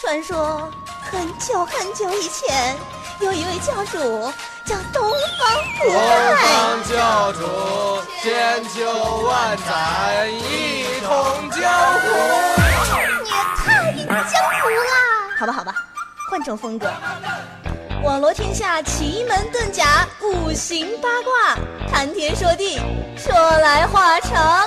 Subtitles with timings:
[0.00, 0.66] 传说
[0.98, 2.74] 很久很久以前，
[3.20, 4.32] 有一位教主
[4.64, 6.48] 叫东方不败东。
[6.48, 12.08] 方教主千秋万载，一统江湖。
[13.94, 15.36] 你也太江湖啦！
[15.38, 15.74] 好吧，好吧，
[16.30, 16.90] 换种风格。
[18.02, 21.58] 网罗天下奇门遁甲、五行八卦，
[21.92, 22.80] 谈天说地，
[23.18, 24.66] 说来话长。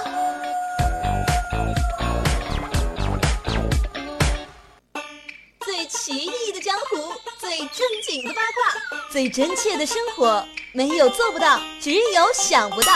[6.05, 12.91] 奇异的江湖，最正经的八卦，最真切的生活，没有做不到，只有想不到。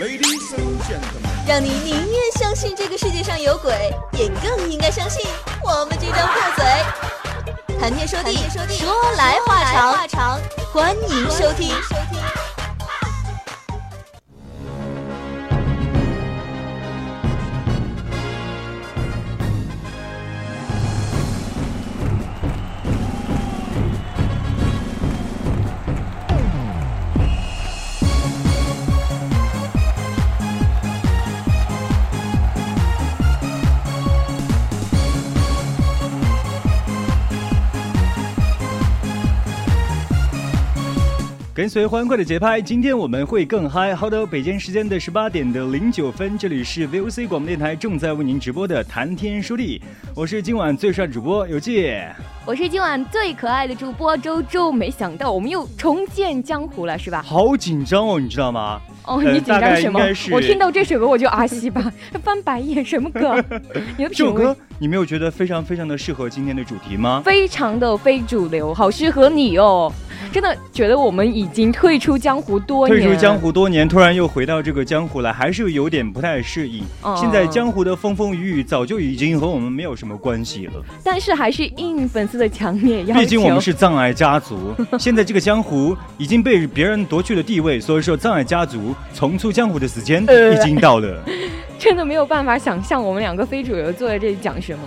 [0.00, 1.46] Ladies and gentlemen.
[1.46, 5.26] 让你宁愿相信这个世界上有鬼，也更应该相信
[5.62, 7.78] 我们这张破嘴。
[7.78, 8.38] 谈天说地，
[8.74, 10.40] 说来话长，
[10.72, 11.74] 欢迎收听。
[41.66, 43.92] 跟随欢快的节拍，今天我们会更嗨。
[43.92, 49.82] 好的，北京时间的十八点的零九分，这里是 VOC 广播电台正在为您直播的谈天说地，
[50.14, 52.08] 我是今晚最帅的主播有界。
[52.44, 57.20] 我是今晚最可爱的主播周周，没想到我们又重见江湖了，是吧？
[57.20, 58.80] 好紧张哦，你知道吗？
[59.04, 60.00] 哦，呃你紧张什么？
[60.30, 61.92] 我听到这首歌我就阿西吧，
[62.22, 63.44] 翻白眼，什么歌？
[63.98, 67.20] 你的品味这首歌你没有觉得非常非常的适合今天的主题吗？
[67.24, 69.92] 非常的非主流，好适合你哦！
[70.36, 76.84] 真的觉得我们已经退出江湖多年，退出江湖多年，突然又回到这个江湖来，还是有点不太适应。
[77.00, 80.72] 哦现在江湖的风风雨雨早就已经和我们没有什么关系了。
[81.02, 83.20] 但是还是应粉丝的强烈要求。
[83.22, 91.18] 毕竟我们是葬爱家族， 现在这个江湖已经被别人夺去了地位，所以说葬爱家族重出江湖的时间呃已经到了。
[91.80, 94.80] 真的没有办法想象我们两个非主流坐在这里讲什么。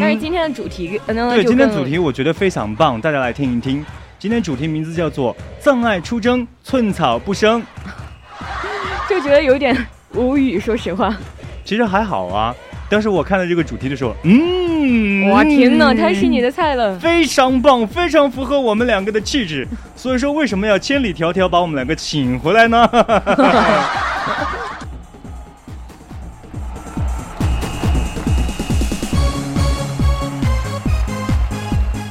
[0.00, 3.84] 但是嗯，今天的主题呃，对，今天主题我觉得非常棒，大家来听一听。
[4.18, 7.62] 今天主题名字叫做 “葬爱出征，寸草不生
[9.08, 11.16] 就觉得有点无语，说实话。”，
[11.64, 12.54] 其实还好啊。
[12.90, 16.98] 当时我看到这个主题的时候，嗯，哇天哪，太是你的菜了！
[16.98, 19.68] 非常棒，非常符合我们两个的气质。
[19.94, 22.88] 所以说，为什么要千里迢迢把我们两个请回来呢？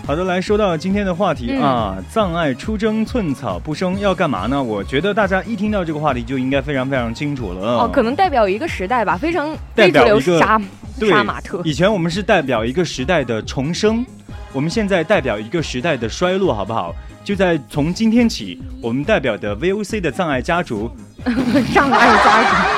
[0.07, 4.63] 好的，来说到今天的话题、嗯啊，葬爱出征，寸草不生，要干嘛呢？
[4.63, 7.79] 我觉得大家一听到这个话题就应该非常非常清楚了。
[7.79, 10.61] 哦，可能代表一个时代吧，非常代表一个杀
[11.09, 11.61] 杀马特。
[11.65, 14.05] 以前我们是代表一个时代的重生，
[14.53, 16.95] 我们现在代表一个时代的衰落，好不好？
[17.25, 20.89] 就在从今天起，我们代表的 VOC 的葬爱家族，
[21.75, 22.76] 葬爱家族，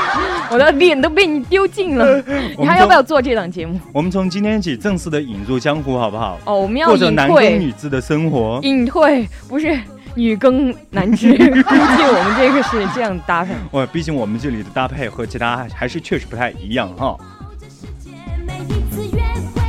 [0.52, 2.22] 我的脸都被你丢尽了。
[2.58, 3.80] 你还要不要做这档节目？
[3.94, 6.40] 我们从今天起正式的引入江湖，好不好？
[6.46, 8.60] 哦，我们要过着男耕女织的生活。
[8.64, 9.80] 隐退不是
[10.16, 13.52] 女耕男织， 估计我们这个是这样搭配。
[13.72, 17.16] 哇，毕竟我们这里的搭配和其他还是确实不太一样哈。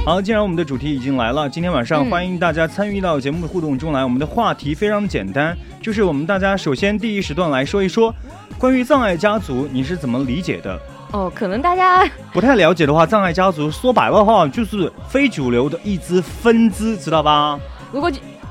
[0.03, 4.03] 好，既然我们的主题已经来了，今天晚上嗯欢迎大家参与到节目的互动中来。
[4.03, 8.13] 我们的话题非常简单，就是我们大家首先第一时段来说一说
[8.59, 10.81] 关于藏爱家族你是怎么理解的。
[11.13, 17.61] 哦，可能大家 不太了解的话，藏爱家族说白了的话就是非主流的一支分支，知道吧？
[17.93, 18.11] 如果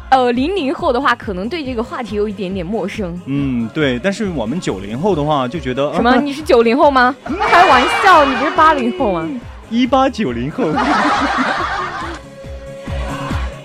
[0.09, 3.19] 呃零零后的话，可能对这个话题有一点点陌生。
[3.25, 3.97] 嗯，对。
[3.99, 6.15] 但是我们九零后的话就觉得什么？
[6.17, 7.13] 你是九零后吗？
[7.25, 9.27] 开玩笑，你不是八零后吗？
[9.69, 10.71] 一八九零后。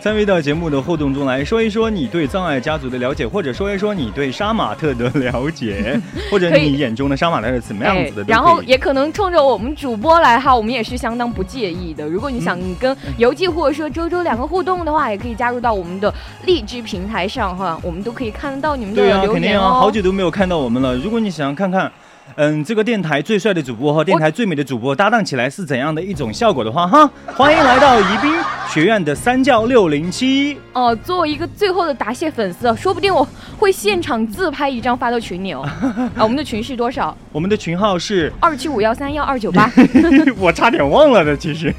[0.00, 5.98] 参与到节目的互动中来说一说你对葬爱家族的了解，或者说一说你对杀马特的了解，
[6.31, 12.06] 或者你眼中的杀马特是怎么样子的，哎然后也可能冲着我们主播来哈，我们也是相当不介意的。
[12.06, 16.12] 如果你想跟游记或者说周周两个互动的话，也可以加入到我们的
[16.45, 19.80] 荔枝平台上哈，我们都可以看得到你们的对啊，留肯定啊，言哦。
[19.80, 20.95] 好久都没有看到我们了。
[20.98, 21.91] 如果你想看看。
[22.36, 28.33] 嗯，这个电台最帅的主播和电台最美的主播搭档起来是怎样的一种效果的话，哈，欢迎来到宜宾
[28.69, 30.59] 学院的三教六零七。
[30.72, 33.27] 哦，作为一个最后的答谢粉丝，说不定我
[33.57, 35.63] 会现场自拍一张发到群里哦。
[36.16, 37.16] 啊，我们的群是多少？
[37.31, 39.71] 我们的群号是，二七五幺三幺二九八。
[40.37, 41.72] 我差点忘了的，其实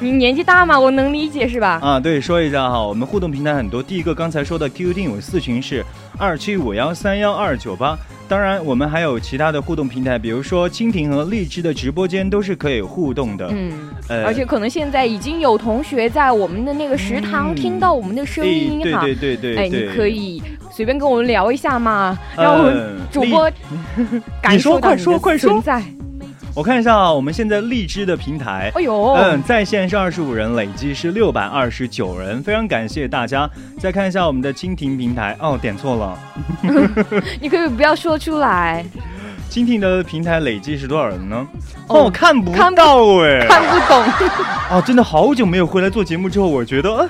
[0.00, 1.78] 你年纪大嘛，我能理解是吧？
[1.82, 3.82] 啊，对，说一下哈，我们互动平台很多。
[3.82, 5.84] 第一个刚才说的 QQ 听友四群是
[6.16, 7.98] 二七五幺三幺二九八。
[8.28, 13.46] 当然，我们还有其他的互动平台，比如说蜻蜓和荔枝的直播间都是可以互动的。
[13.50, 13.90] 嗯，
[14.24, 19.02] 而且可能现在已经有同学在我们的那个食堂听到我们的声音哈。
[19.02, 19.56] 对对对对。
[19.56, 23.50] 哎，你可以随便跟我们聊一下嘛，让我们主播
[24.40, 25.82] 感受到你的存在。
[26.54, 33.48] 我看一下啊，我们现在荔枝的平台，哎呦，嗯，在线是二十五人，累计是六百二十九人，非常感谢大家。
[33.80, 36.18] 再看一下我们的蜻蜓平台，哦，点错了，
[37.40, 38.84] 你可以不要说出来。
[39.50, 41.46] 蜻蜓的平台累计是多少人呢？
[41.88, 44.28] 哦，看不到哎，看不懂。
[44.76, 47.08] 哦，真的好久没有回来做节目之后，我觉得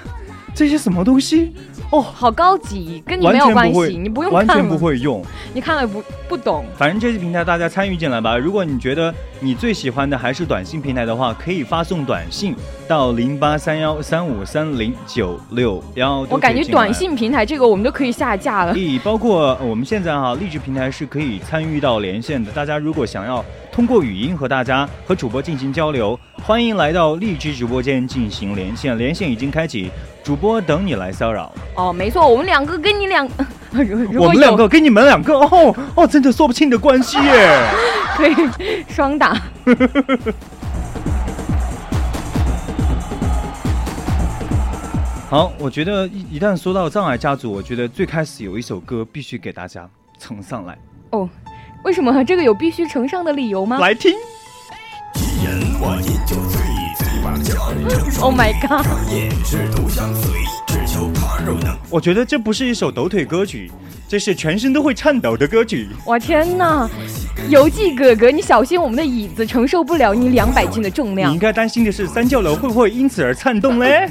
[0.54, 1.52] 这些什么东西。
[1.92, 5.22] 哦，好高级，跟你没有关系，你不用看，完全不会用，
[5.52, 6.64] 你看了不不懂。
[6.74, 8.34] 反正这些平台大家参与进来吧。
[8.38, 12.56] 如果你觉得你最喜欢的还是短信平台的话，可以发送短信
[12.88, 16.26] 到零八三幺三五三零九六幺。
[16.30, 18.72] 我感觉短信平台这个我们都可以下架了。
[18.72, 22.50] 咦，包括我们现在哈荔枝平台是可以参与到连线的。
[22.52, 29.90] 大家如果想要通过语音和大家和主播进行交流，欢迎来到荔枝直播间进行连线，连线已经开启。
[30.24, 33.28] 主播等你来骚扰哦，没错，我们两个跟你两，
[34.18, 37.68] 我们两个跟你们两个哦哦，真的说不清的关系耶，
[38.16, 38.34] 可以
[38.88, 39.36] 双打。
[45.28, 50.78] 好，我觉得一一旦说到障碍家族，我觉得最开始有一首歌必须给大家呈上来
[51.10, 51.28] 哦，
[51.84, 53.78] 为什么这个有必须呈上的理由吗？
[53.78, 54.12] 来听。
[58.20, 58.86] Oh my god！
[61.88, 63.70] 我觉得这不是一首抖腿歌曲，
[64.06, 65.88] 这是全身都会颤抖的歌曲。
[66.04, 66.88] 我天哪！
[67.48, 71.30] 游记哥哥，你小心我们的椅子承受不了你两百斤的重量。
[71.30, 74.10] 你应该担心的是三教楼会不会因此而颤动嘞？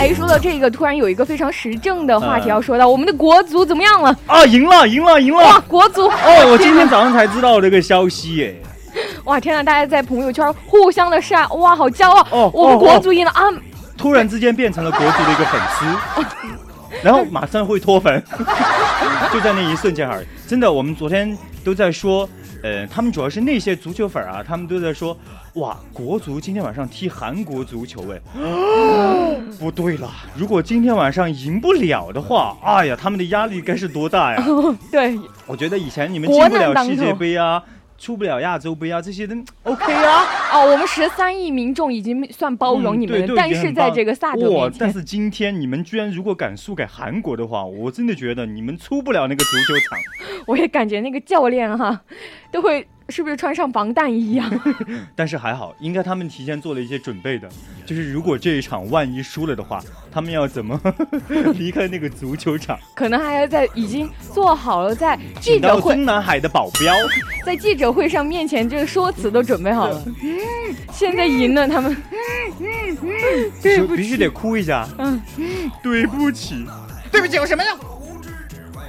[0.00, 4.18] 哎，说到这个，突然有一个非常时政的话题要说到，我们的国足怎么样了？
[4.26, 5.44] 啊，赢了，赢了，赢了！
[5.44, 6.08] 哇，国足！
[6.08, 8.60] 哦，我今天早上才知道这个消息耶。
[9.26, 12.26] 哇，天呐，大家在朋友圈互相的晒，哇，好骄傲！
[12.30, 13.42] 哦，我们国足赢了啊！
[13.98, 16.26] 突然之间变成了国足的一个粉丝，
[17.02, 18.22] 然后马上会脱粉，
[19.32, 20.26] 就在那一瞬间而已。
[20.46, 22.28] 真的，我们昨天都在说，
[22.62, 25.16] 呃，他们主要是那些足球粉啊，他们都在说。
[25.54, 28.20] 哇，国足今天晚上踢韩国足球哎，
[29.58, 34.44] 不对了，如果今天晚上赢不了的话，哎呀，他们的压力该是多大呀？
[34.92, 37.62] 对，我觉得以前你们进不了世界杯啊。
[37.98, 39.34] 出不了亚洲杯啊，这些都
[39.64, 40.24] OK 啊。
[40.52, 49.98] 哦，我们十三亿民众已经算包容你们了，但是在这个萨德但是今天你们居然如果敢输给韩国的话，我真的觉得你们出不了那个足球场。
[50.46, 52.00] 我也感觉那个教练哈，
[52.52, 52.86] 都会。
[53.08, 54.50] 是不是穿上防弹衣呀？
[55.14, 57.48] 但是还好，应该他们提前做了一些准备的。
[57.84, 59.80] 就是如果这一场万一输了的话，
[60.10, 60.80] 他们要怎么
[61.54, 62.78] 离开那个足球场？
[62.94, 65.94] 可能还要在已经做好了在记者会。
[65.94, 66.94] 中南海的保镖，
[67.44, 70.02] 在记者会上面前这个说辞都准备好了。
[70.92, 71.96] 现在赢了，他们
[73.62, 74.88] 对必须得哭一下。
[74.98, 75.22] 嗯，
[75.82, 76.66] 对不起，
[77.12, 77.70] 对不起，有什么呀？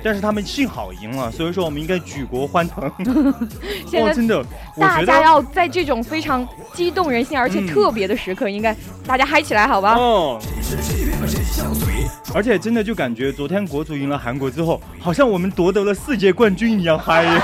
[0.08, 2.90] 但是他们幸好赢了，所以说我们应该举国欢腾。
[3.86, 4.42] 现在真的，
[4.80, 8.74] 大家要在这种非常激动人心而且特别的时刻，应该
[9.06, 9.96] 大家嗨起来，好吧？
[9.96, 10.40] 哦。
[12.34, 17.26] 而且真的就感觉昨天国足赢了韩国之后，好像我们夺得了世界冠军一样嗨。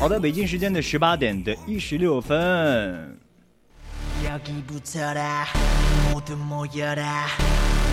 [0.00, 3.15] 好的，北京时间的十八点的一十六分。
[4.24, 5.46] 여기 붙어라.
[6.10, 7.26] 모두 모여라.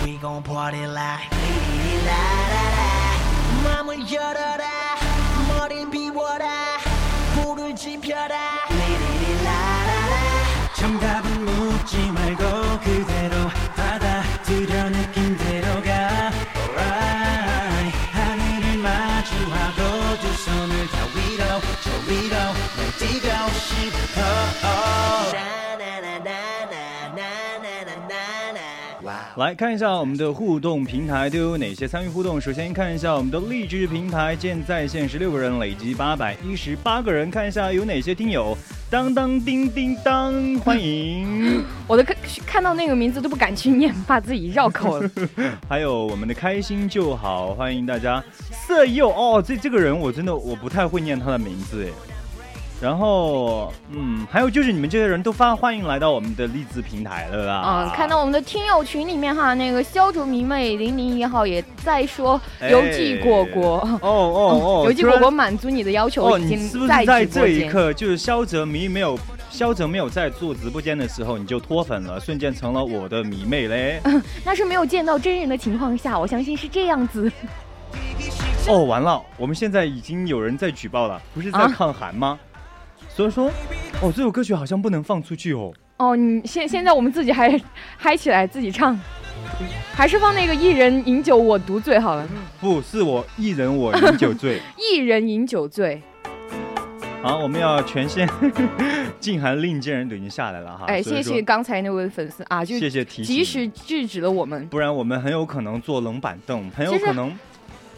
[0.04, 1.28] We gon' party like
[2.04, 2.84] 라라라
[3.64, 4.64] 마음을 열어라.
[5.48, 6.78] 머리 비워라.
[7.34, 8.53] 불을 지펴라.
[29.36, 32.40] 来看一下我们的互动平台都有哪些参与互动。
[32.40, 37.28] 首先看一下我们的励志平台，现在线十六个人，累计八百一十八个人。
[37.32, 38.56] 看一下有哪些听友，
[38.88, 41.64] 当当叮叮当，欢迎！
[41.88, 45.10] 我都看看到那个名字都不敢去念，怕自己绕口了。
[45.68, 48.22] 还有我们的开心就好，欢迎大家。
[48.52, 52.13] 色诱哦，这这个人我真的我不太会念他的名字哎。
[52.84, 57.62] 然后，嗯，还有就是你们这些人都发欢迎来到我们的励志平台了啦！
[57.64, 62.38] 嗯，看到我们的听友群里面哈，那个消竹迷妹零零一号也在说
[62.70, 63.88] 邮寄果果。
[64.02, 73.98] 哦哦哦，邮寄果果满足你的要求，已经是不是在这一刻，就是肖哲迷没有肖哲没有在做直播间的时候，你就脱粉了，瞬间成了我的迷妹嘞？
[74.44, 77.32] 那是没有见到真人的情况下，我相信是这样子。
[78.68, 82.38] 哦，完了，我们现在已经有人在举报了，不是在抗寒吗？
[83.14, 83.46] 所以说，
[84.02, 85.72] 哦，这首歌曲好像不能放出去哦。
[85.98, 87.60] 哦，你现现在我们自己还
[87.96, 88.98] 嗨起来，自己唱，
[89.94, 92.28] 还是放那个一人饮酒我独醉好了。
[92.60, 96.02] 不是我一人我饮酒醉， 一人饮酒醉。
[97.22, 98.28] 好，我们要全线
[99.20, 100.84] 禁韩令箭人都已经下来了哈。
[100.88, 107.32] 哎，谢谢刚才那位粉丝啊，就谢谢提醒，及时制止了我们，不然我们很有可能坐冷板凳，很有可能。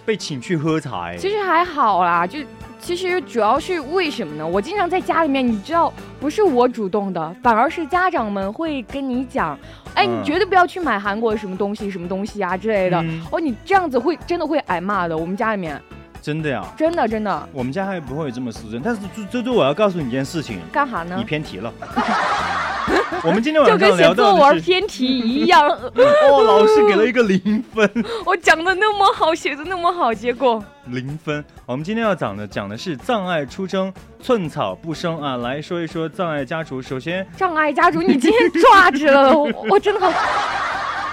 [0.07, 2.39] 被请去喝茶，其实还好啦，就
[2.81, 4.47] 其实主要是为什么呢？
[4.47, 9.59] 我经常在家里面，你知道，不是我主动的，反而是家长们会跟你讲，
[9.95, 13.05] 哎，你绝对不要去买韩国什么东西、什么东西啊之类的。
[13.33, 15.19] 哦，你这样子会真的会挨骂的。
[15.19, 15.83] 我们家里面
[16.23, 18.81] 真的呀，真的真的，我们家还不会这么私人。
[18.85, 21.17] 但是周周，我要告诉你一件事情，干哈呢？
[21.19, 21.73] 你偏题了。
[23.25, 25.69] 我们今天晚上就跟写作文偏题一样。
[25.69, 27.91] 哦，老师给了一个零分。
[28.25, 31.45] 我讲的那么好，写的那么好，结果零分。
[31.65, 35.37] 我们今天要讲的讲的是障碍出征，寸草不生啊。
[35.39, 36.81] 来说一说障碍家族。
[36.81, 39.37] 首先，障碍家族，你今天抓着了，
[39.69, 40.11] 我真的好，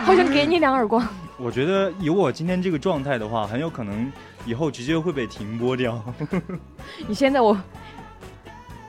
[0.05, 1.05] 好想给你两耳光。
[1.37, 4.11] 我觉得以我今天这个状态的话，很有可能
[4.45, 6.01] 以后直接会被停播掉。
[7.07, 7.57] 你现在我，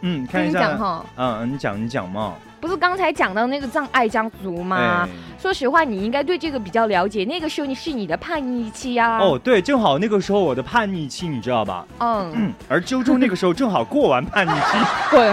[0.03, 2.35] 嗯，看一下哈，嗯，你讲你讲嘛。
[2.65, 5.07] 不是刚才讲到那个藏爱家族吗？
[5.39, 7.23] 说实话，你应该对这个比较了解。
[7.27, 9.19] 那个时候你是你的叛逆期呀。
[9.19, 11.87] 哦，对，正好那个时候我的叛逆期，你知道吧？
[11.99, 12.55] 嗯。
[12.67, 14.79] 而周周那个时候正好过完叛逆期。
[15.15, 15.31] 对，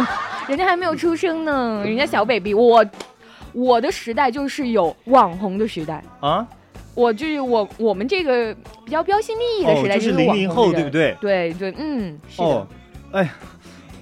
[0.49, 2.53] 人家还没有出生呢，人家小 baby。
[2.53, 2.85] 我
[3.53, 6.45] 我的时代就是有网红的时代啊。
[6.93, 11.15] 我就是我我们这个比较标新立异的时代，就是零零后，对不对？
[11.21, 12.67] 对对，嗯，是的。
[13.13, 13.29] 哎。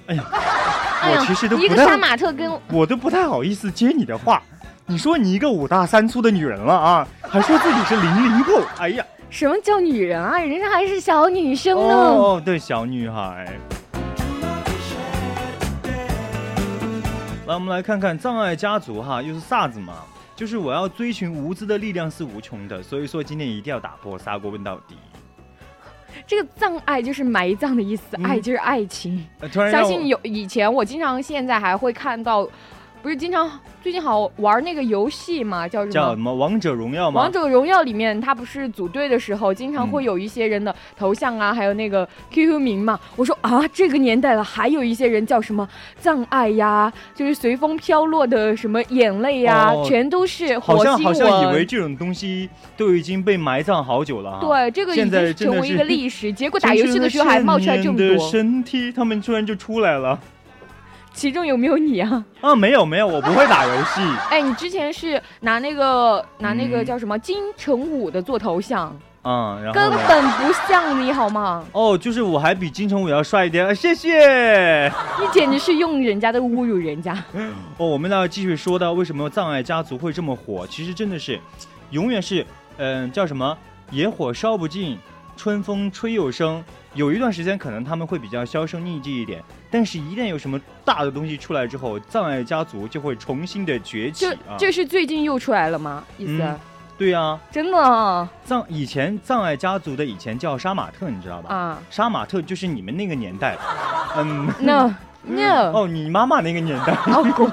[0.06, 4.42] 哎呀，我其实都一个杀马特跟我都不太好意思接你的话。
[4.86, 8.62] 你说你一个五大三粗的女人了啊，还说自己是零零后。
[8.78, 10.38] 哎呀，什么叫女人啊？
[10.38, 11.94] 人家还是小女生呢。
[11.94, 13.46] 哦，对，小女孩。
[17.46, 19.94] 来，我们来看看障碍家族哈，又是啥子嘛？
[20.34, 24.96] 就是我要追寻无知的力量是无穷的，所以说今天一定要打破砂锅问到底。
[26.26, 29.26] 这个葬爱就是埋葬的意思，爱就是爱情。
[29.70, 32.48] 相信有以前，我经常现在还会看到，
[33.02, 33.50] 不是经常。
[33.82, 35.92] 最近好玩那个游戏嘛，叫什么？
[35.92, 36.34] 叫什么？
[36.34, 37.22] 王者荣耀吗？
[37.22, 43.00] 王者荣耀里面，他不是组队的时候，经常会有一些人的头像啊，还有那个 QQ 名嘛。
[43.16, 45.66] 我说啊，这个年代了，还有一些人叫什么
[45.98, 54.38] 葬爱呀，就是随风飘落的什么眼泪呀，全都是好像好像以为这种东西都已经被埋葬好久了。
[54.42, 56.30] 对，这个已经成为一个历史。
[56.30, 58.30] 结果打游戏的时候还冒出来这么多。
[58.30, 60.20] 身体，他们突然就出来了。
[61.12, 62.24] 其中有没有你啊？
[62.40, 64.00] 啊，没有没有，我不会打游戏。
[64.30, 71.64] 哎，你之前是拿那个拿那个叫什么金城武的做头像，嗯，然后根本不像你好吗？
[71.72, 74.88] 哦，就是我还比金城武要帅一点，谢谢。
[74.88, 77.12] 你简直是用人家的侮辱人家。
[77.76, 80.66] 哦，我们呢继续说到为什么葬爱家族会这么火？
[80.68, 81.38] 其实真的是，
[81.90, 82.46] 永远是，
[82.78, 83.56] 嗯，叫什么
[83.90, 84.96] 野火烧不尽，
[85.36, 86.64] 春风吹又生。
[86.94, 89.42] 有一段时间可能他们会比较销声匿迹一点。
[89.70, 94.56] 但是，一旦有什么大的东西出来之后，葬爱家族就会重新的崛起啊！
[94.58, 96.02] 这是最近又出来了吗？
[96.18, 96.58] 意思？
[96.98, 98.28] 对呀，真的。
[98.44, 101.54] 藏以前葬爱家族的以前叫杀马特，你知道吧？
[101.54, 103.56] 啊，杀马特就是你们那个年代。
[104.18, 105.70] 嗯，no no。
[105.72, 106.92] 哦，你妈妈那个年代。
[107.06, 107.52] 哦，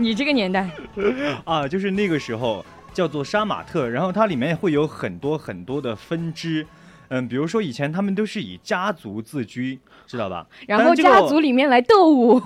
[0.00, 0.68] 你这个年代。
[1.44, 6.66] 啊，就是那个时候叫做杀马特，然后它里面会有很多很多的分支。
[7.08, 10.46] 嗯，比如说以前他们都是以家族自居，知道吧？
[10.66, 12.40] 然后家族里面来斗舞，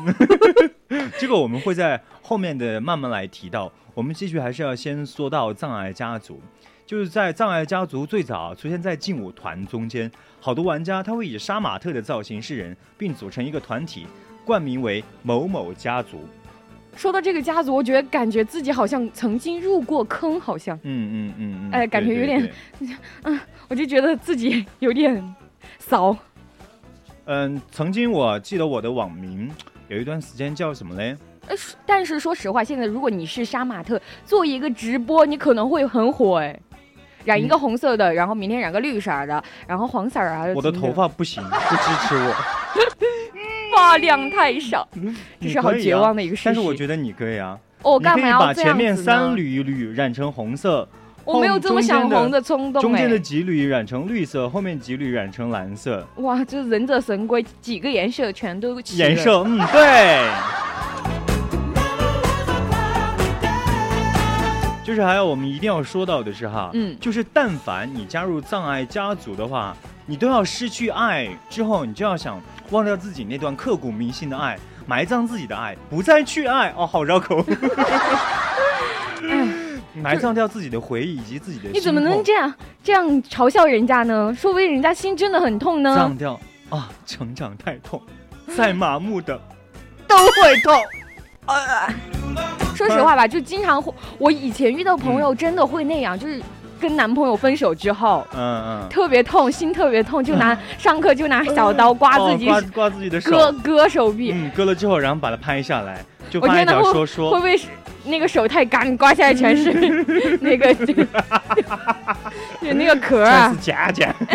[1.18, 3.70] 这个我们会在后面的慢慢来提到。
[3.92, 6.40] 我们继续还是要先说到障碍家族，
[6.86, 14.06] 就是在障碍家族最早出现在劲舞团中间，好多玩家他会以杀马特的造型示人，并组成一个团体，
[14.44, 16.20] 冠名为某某家族。
[16.96, 22.52] 说到这个家族，我觉得感觉自己好像曾经入过坑，好像，嗯嗯嗯嗯，哎，感觉有点，
[23.24, 23.38] 嗯，
[23.68, 25.34] 我就觉得自己有点
[25.78, 26.16] 骚。
[27.32, 29.49] 嗯，曾经我记得我的网名
[29.87, 31.16] 有一段时间叫什么嘞？
[31.46, 31.54] 呃，
[31.87, 36.58] 但是说实话，现在如果你是杀马特做一个直播，你可能会很火哎，
[37.25, 40.44] 染一个红色的，然后明天染个绿色的，然后黄色啊。
[40.56, 42.34] 我的头发不行，不支持我。
[43.76, 44.88] 发量太少，
[45.40, 46.46] 这是好绝望的一个事实。
[46.46, 50.88] 但是我觉得你可以啊，哦，你可以干嘛要把前面三缕一缕染成红色，
[51.24, 53.18] 我没有这么想红的冲动中间的哎。
[53.18, 56.06] 几缕染成绿色，后面几缕染成蓝色。
[56.16, 60.26] 哇，这忍者神龟几个颜色全都齐颜色，嗯，对。
[64.82, 76.74] 就是还有我们一定要说到的是哈，嗯就是但凡你加入葬爱家族的话，你都要失去爱之后，你就要想忘掉自己那段刻骨铭心的爱，埋葬自己的爱，不再去爱。
[76.76, 77.44] 哦，好绕口。
[80.02, 81.73] 埋葬掉自己的回忆以及自己的心。
[81.75, 84.35] 你怎么能这样这样嘲笑人家呢？
[84.38, 86.16] 说不定人家心真的很痛呢葬。
[86.16, 86.88] 掉啊？
[87.04, 88.00] 成长太痛，
[88.56, 89.40] 再麻木的
[90.06, 90.75] 都会痛。
[92.76, 96.40] 说实话吧，就经常会，我以前遇到朋友真的会那样，就是
[96.80, 98.25] 跟男朋友分手之后。
[98.32, 98.88] 嗯嗯。
[98.88, 104.30] 特别痛，心特别痛，就拿上课就拿小刀刮自己哦、刮刮自己的手，割割手臂。
[104.32, 107.66] 嗯，割了之后，然后把它拍下来，就发一条说说，会不会是
[108.04, 109.73] 那个手太干，刮下来全是
[110.40, 110.87] 那个就
[112.62, 113.57] 就那个壳啊？
[113.61, 114.14] 夹夹，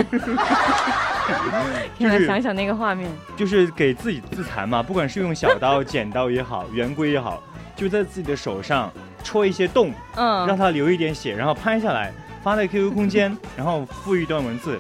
[1.98, 7.42] 天呐，就是想想那个画面，就是给自己自残嘛，不管是用小刀、剪刀也好，圆规也好，
[7.76, 8.92] 就在自己的手上
[9.24, 12.12] 戳一些洞，嗯让嗯，它流一点血，然后拍下来。
[12.44, 14.80] 发在 QQ 空间，然后附一段文字。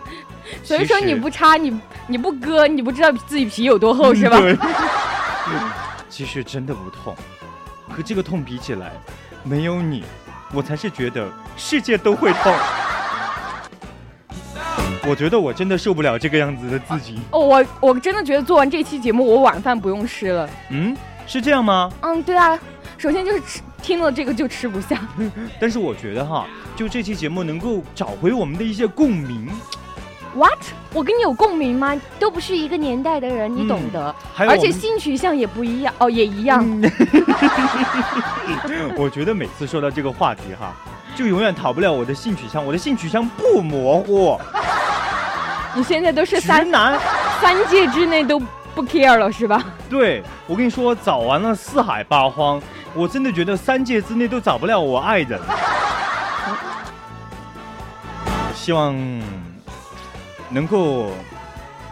[0.63, 1.75] 所以说你不插你
[2.05, 4.37] 你不割，你不知道自己皮有多厚是吧？
[4.39, 4.55] 对
[6.07, 7.15] 其实真的不痛，
[7.95, 8.91] 和这个痛比起来，
[9.41, 10.03] 没有你，
[10.53, 12.53] 我才是觉得世界都会痛。
[15.07, 17.21] 我觉得我真的受不了这个样子的自己。
[17.31, 20.49] 哦，我我真的觉得做完这期节目，我晚饭不用吃了。
[20.71, 21.89] 嗯，是这样吗？
[22.01, 22.59] 嗯，对啊，
[22.97, 25.07] 首先就是吃听了这个就吃不下。
[25.57, 29.47] 但是我觉得哈，就这期节目能够找回我们的一些共鸣，
[30.35, 30.59] What？
[30.93, 31.95] 我跟你有共鸣吗？
[32.19, 34.13] 都不是一个年代的人，你懂得。
[34.35, 36.63] 而且性取向也不一样哦，也一样。
[38.97, 40.73] 我觉得每次说到这个话题哈，
[41.15, 42.65] 就永远逃不了我的性取向。
[42.65, 44.37] 我的性取向不模糊，
[45.73, 46.99] 你现在都是三男。
[47.41, 48.39] 三界之内都
[48.73, 49.63] 不 care 了是吧？
[49.89, 52.61] 对我跟你说，找完了四海八荒，
[52.93, 55.39] 我真的觉得三界之内都找不了我爱人。
[58.53, 58.95] 希望
[60.49, 61.11] 能够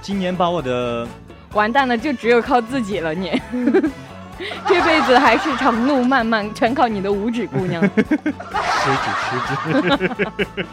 [0.02, 1.08] 今年把我的
[1.54, 3.42] 完蛋了，就只有靠自己了你。
[4.68, 7.82] 这辈子还是长路漫漫，全靠你的五指姑娘。
[7.84, 10.66] 食指食指。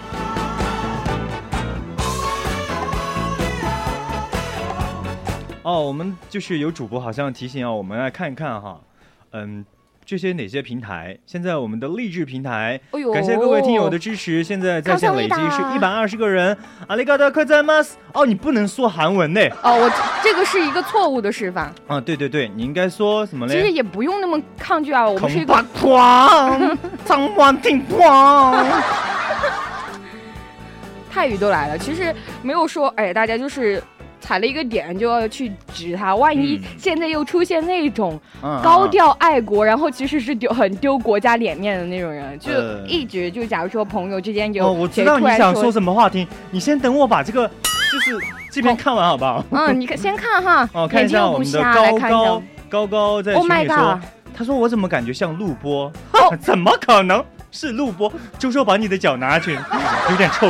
[5.62, 8.80] 哦，我们就是有主播好像提醒啊，我们来看一看哈，
[9.32, 9.64] 嗯，
[10.04, 11.16] 这些哪些平台？
[11.24, 16.56] 现在我们的励志平台，哎、感谢各位听友的支持，现在在线累计是一百二十个人。
[16.88, 17.74] 阿里嘎多，克赞吗？
[18.12, 19.40] 哦，你不能说韩文呢。
[19.62, 19.90] 哦，我
[20.22, 21.72] 这个是一个错误的示范。
[21.86, 23.54] 啊，对对对，你应该说什么嘞？
[23.54, 28.66] 其实也不用那么抗拒啊，我们是一个团，脏话听狂。
[31.12, 33.82] 泰语都来了，其实没有说，哎，大家就是
[34.20, 47.48] 踩了一个点就要去指他，万一嗯现在又出现那种嗯高调爱国，然后其实是丢很丢国家脸面的那种人，就呃一直就假如说朋友之间哦，有我知道你想说什么话题，你先等我把这个
[47.90, 48.16] 就是
[48.52, 49.44] 这边看完好不好？
[49.50, 52.42] 嗯，你看先看哈，哦，看一下我们的高高。
[52.70, 54.00] 高高在 Oh 群里说
[54.32, 55.92] 他说我怎么感觉像录播？
[56.12, 58.12] 哦 怎么可能是录播？
[58.38, 59.58] 就说把你的脚拿去，
[60.08, 60.48] 有点臭。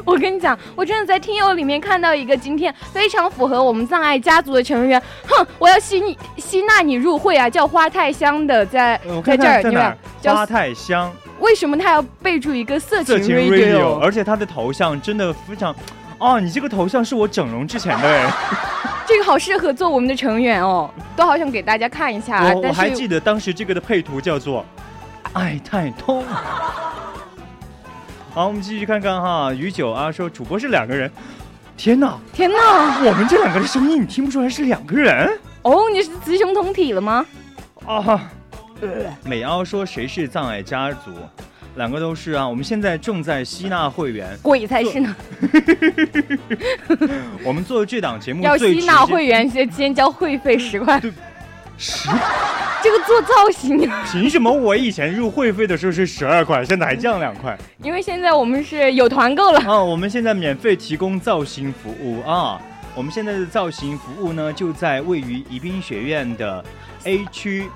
[0.06, 9.96] 我跟你讲，我真的在听友里面看到一个今天非常符合我们藏爱家族的成员，哼，我要吸你吸纳你入会啊，叫花太香的，在在这儿，你们？
[10.20, 13.98] 叫花太香为什么他要备注一个色情色情 radio，radio？
[14.00, 15.74] 而且他的头像真的非常。
[16.18, 18.30] 哦，你这个头像是我整容之前的哎，
[19.08, 22.52] 这个好适合做我们的成员哦，都好想给大家看一下。
[22.52, 24.62] 我我还记得当时这个的配图叫做
[25.32, 26.22] “爱太痛”。
[28.32, 31.10] 好，我们继续看看哈，于九啊说主播是两个人，
[31.76, 35.28] 天哪，天哪，我们这两个的声音你听不出来是两个人
[35.62, 37.26] 哦，你是雌雄同体了吗？
[37.84, 38.30] 啊？
[39.24, 41.10] 美奥说谁是葬爱家族？
[41.74, 45.16] 两个都是啊，我们现在正在吸纳会员，鬼才是呢！
[47.44, 51.00] 我们做这档节目要吸纳会员先先交会费十块，
[51.76, 52.08] 十，
[52.82, 57.56] 这个做造型啊， 凭什么我以前入会费的时候是十二块，现在还降两块？
[57.82, 59.60] 因为现在我们是有团购了。
[59.60, 62.60] 啊，我们现在免费提供造型服务啊！
[62.94, 66.64] 我们现在的造型服务呢，就在位于宜宾学院的
[67.04, 67.68] A 区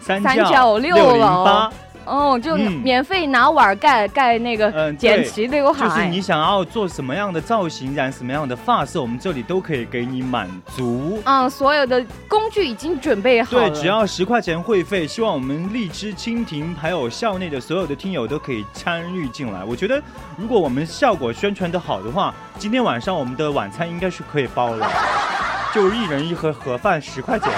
[0.00, 1.72] 三三教角六六零楼八
[2.04, 5.88] 哦，就嗯免费拿碗盖盖那个嗯剪齐刘海。
[5.88, 11.20] 就是你想要做什么样的造型，染什么样的发色，我们这里都可以给你满足。
[11.24, 13.70] 嗯，所有的工具已经准备好了。
[13.70, 19.64] 对，只要十块钱会费，希望我们荔枝、蜻蜓还有校内的所有的听友都可以参与进来。
[19.64, 20.02] 我觉得，
[20.36, 24.90] 如果我们效果宣传的好的话，今天晚上我们的晚餐应该是可以包了，
[25.74, 27.50] 就一人一盒盒饭十块钱。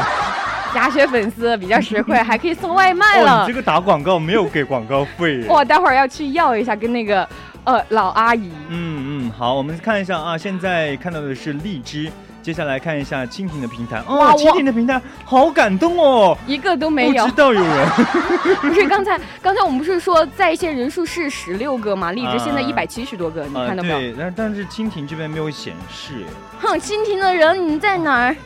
[0.77, 3.57] 鸭血粉丝比较实惠，还可以送外卖哦，了你这。
[3.57, 5.47] 个打广告没有给广告费耶。
[5.49, 7.27] 我待会儿要去要一下，跟那个
[7.65, 8.51] 呃老阿姨。
[8.69, 12.13] 嗯嗯，好，我们看一下啊，现在看到的是荔枝，
[12.43, 14.03] 接下来看一下蜻蜓的平台。
[14.07, 17.89] 哦，哇蜻蜓的平台好感动哦，一个都没有不知，道有人。
[18.61, 22.13] 不是刚才刚才我们不是说在线人数是十六个吗？
[22.13, 23.99] 荔枝啊现在一百七十多个，你啊，看到没有？
[23.99, 26.27] 对，但但是蜻蜓这边没有显示。
[26.61, 28.37] 哼，蜻蜓的人你在哪儿？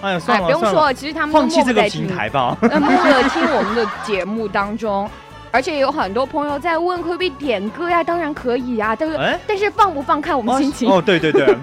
[0.00, 2.56] 哎呀，哎，算了，不用说了，其实他们都放弃这个平台吧。
[2.62, 5.08] 呃，默默的听我们的节目当中。
[5.50, 8.04] 而且有很多朋友在问可不可以点歌呀？
[8.04, 10.90] 当然可以呀，但是、哎但是放不放看我们心情。
[10.90, 11.56] 哦，对对对。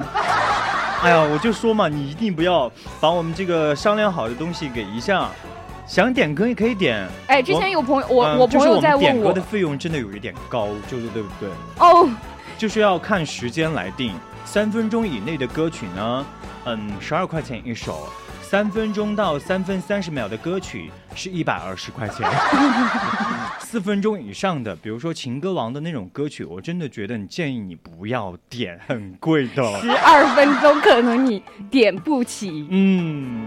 [1.03, 2.69] 哎呀，我就说嘛，你一定不要
[2.99, 5.29] 把我们这个商量好的东西给一下。
[5.85, 11.47] 想点歌也可以点，哎，之前有朋友，我、嗯我朋友在问我点歌的，费用真的有一点高，就是对不对？
[11.77, 12.09] 哦，
[12.57, 14.11] 就是要看时间来定。
[14.45, 16.25] 三分钟以内的歌曲呢，
[16.65, 18.09] 嗯，十二块钱一首；
[18.47, 22.29] 三分钟到三分三十秒的歌曲是一百二十块钱。
[23.59, 29.81] 四分钟以上的，比如说情歌王的那种歌曲，我真的觉得你建议你不要点，很贵的。
[29.81, 32.67] 十二分钟可能你点不起。
[32.69, 33.45] 嗯。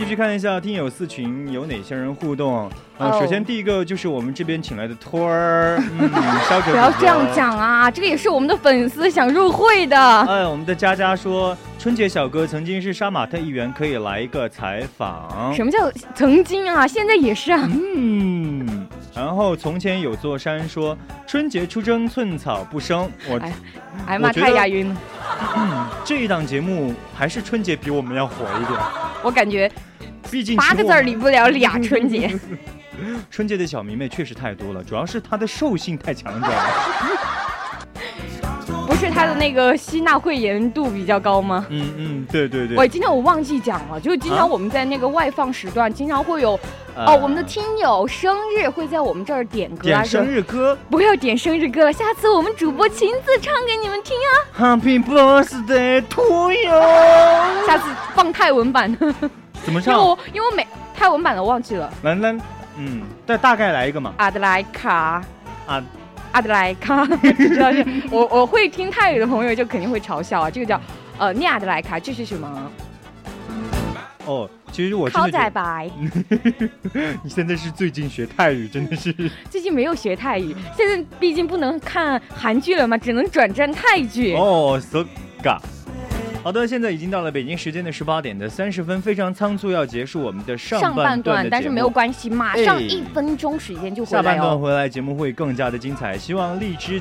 [0.00, 2.70] 继续看一下听友四群有哪些人互动。
[2.96, 6.10] 呃，哦首先第一个就是我们这边请来的托儿， 嗯，
[6.48, 6.70] 肖哲。
[6.70, 7.20] 不要这样。
[7.36, 9.98] 讲啊，这个也是我们的粉丝想入会的。
[10.22, 15.54] 哎，我们的佳佳说，春节小哥曾经是杀马特一员，可以来一个采访。
[15.54, 15.78] 什么叫
[16.14, 16.86] 曾经啊？
[16.88, 17.68] 现在也是啊。
[17.70, 20.96] 嗯，然后从前有座山说，
[21.26, 23.10] 春节出征，寸草不生。
[23.28, 23.40] 我、
[24.06, 24.96] 哎妈，太押韵了。
[25.56, 28.78] 嗯，这一档节目还是春节比我们要火一点，
[29.22, 29.70] 我感觉
[30.30, 32.30] 毕竟八个字儿里理不了俩春节。
[33.30, 36.64] 春节的小迷妹确实太多了，主要是她的兽性太强，你知道吗？
[39.20, 41.66] 他的那个吸纳会员度比较高吗？
[41.68, 42.76] 嗯嗯，对对对。
[42.76, 46.58] 喂，今天我忘记讲了，就是经啊常我们在那个外放时段，经常会有
[46.94, 57.66] 呃哦，我们的听友生日会在我们这儿点歌啊，点生日歌不要点生日歌了，下次我们主播亲自唱给你们听啊，，Happy Birthday to you。
[57.66, 59.14] 下次放泰文版的，
[59.62, 59.94] 怎么唱？
[59.94, 62.36] 因为我因为我每泰文版的忘记了，来来，
[62.78, 64.14] 嗯，再大概来一个嘛。
[64.16, 65.22] 阿德莱卡。
[65.66, 65.80] 啊，
[66.32, 67.04] 阿德莱卡，
[67.36, 70.80] 知道是我我会听泰语的朋友就肯定会嘲笑啊，这个叫
[71.18, 72.70] 呃尼亚德莱卡，这是什么？
[74.26, 75.90] 哦，其实我真靠的觉得仔白。
[77.24, 79.12] 你现在是最近学泰语，真的是。
[79.50, 84.34] 最近没有学泰语，现在毕竟不能看韩剧了嘛，只能转战泰剧。
[84.34, 85.04] 哦，so
[85.42, 85.58] ga。
[86.42, 94.38] 好的，现在已经到了北京时间的十八点的三十分，非常仓促要结束我们的上上半段，但是没有关系，马上哎一分钟时间就回来下半。
[94.38, 96.16] 段回来，节目会更加的精彩。
[96.16, 97.00] 希望荔枝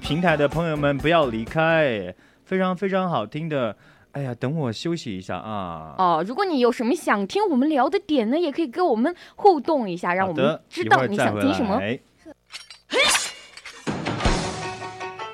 [0.00, 3.76] 平台的朋友们不要离开，非常非常好听的。
[4.12, 5.94] 哎呀，等我休息一下啊。
[5.98, 11.78] 哦，如果你有什么想听我们聊的点呢，也可以跟我们互动一下，让我们，知道你想听什么。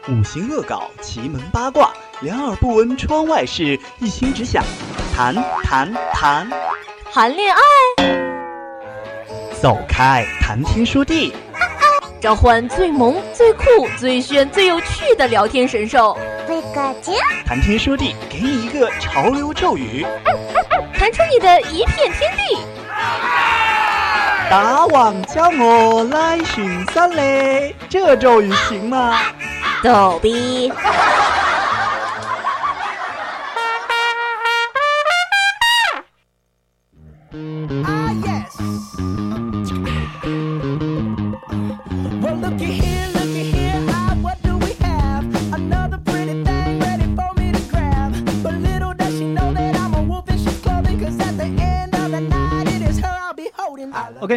[0.07, 4.63] 来五行恶搞，奇门八卦，两耳不闻窗外事，一心只想
[5.15, 6.49] 谈谈谈。
[7.13, 7.61] 谈恋爱，
[9.61, 11.33] 走开，谈天说地。
[12.21, 13.65] 召唤最萌、最酷、
[13.99, 16.17] 最炫、最有趣的聊天神兽，
[17.47, 20.07] 谈天说地，给你一个潮流咒语：
[20.99, 22.59] 弹出你的一片天地。
[24.51, 29.19] 大王叫我来巡山嘞，这咒语行吗？
[29.83, 30.73] 逗逼。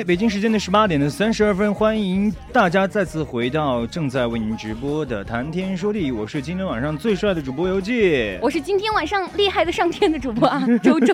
[0.08, 8.38] 北京时间的十八点的三十二分，欢迎大家再次回到正在为您直播的谈天说地，我是今天晚上最帅的主播游记。
[8.42, 11.14] 我是今天晚上厉害的上天的主播啊， 周周，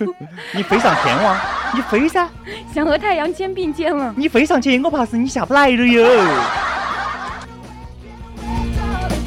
[0.54, 1.42] 你飞上天哇？
[1.74, 2.30] 你飞噻？
[2.72, 4.14] 想和太阳肩并肩了。
[4.16, 6.06] 你飞上去，我怕是你下不来了哟。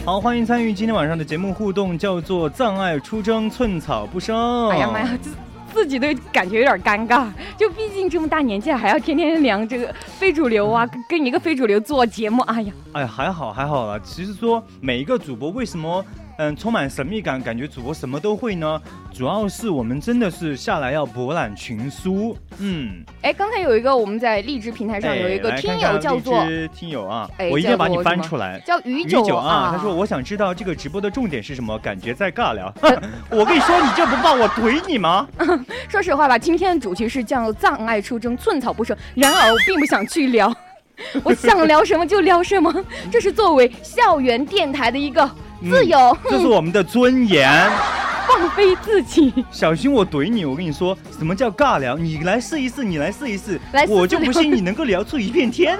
[0.05, 4.68] 好，欢迎参与今天晚上的节目互动，叫做“葬爱出征，寸草不生”。
[4.70, 5.29] 哎呀妈呀，这
[5.76, 7.30] 自己都感觉有点尴尬。
[7.56, 14.00] 就毕竟这么大年纪了，还要天天量这个非主流啊，跟一个非主流做节目，哎呀，哎呀，还好还好了。
[14.00, 16.04] 其实说每一个主播为什么？
[16.38, 18.81] 嗯，充满神秘感，感觉主播什么都会呢。
[19.12, 22.37] 主要是我们真的是下来要博览群书。
[22.59, 26.44] 嗯，哎，刚才有一个我们在荔枝平台上有一个听友叫做
[26.75, 29.72] 听友啊，我一定要把你翻出来，叫于九啊。
[29.75, 32.72] 他说我想知道这个直播的重点是什么，感觉在尬聊。
[33.31, 35.27] 我跟你说，你这不怕我怼你吗？
[35.88, 38.94] 说实话吧，今天的主题是叫葬爱出征，寸草不生。
[39.14, 40.55] 然而我并不想去聊，
[41.25, 42.85] 我想聊什么就聊什么。
[43.11, 45.29] 这是作为校园电台的一个。
[45.62, 47.51] 自由，这是我们的尊严。
[48.27, 50.45] 放飞自己，小心我怼你！
[50.45, 51.97] 我跟你说，什么叫尬聊？
[51.97, 55.79] 你来试一试，你来试一试，我就不信你能够聊出一片天。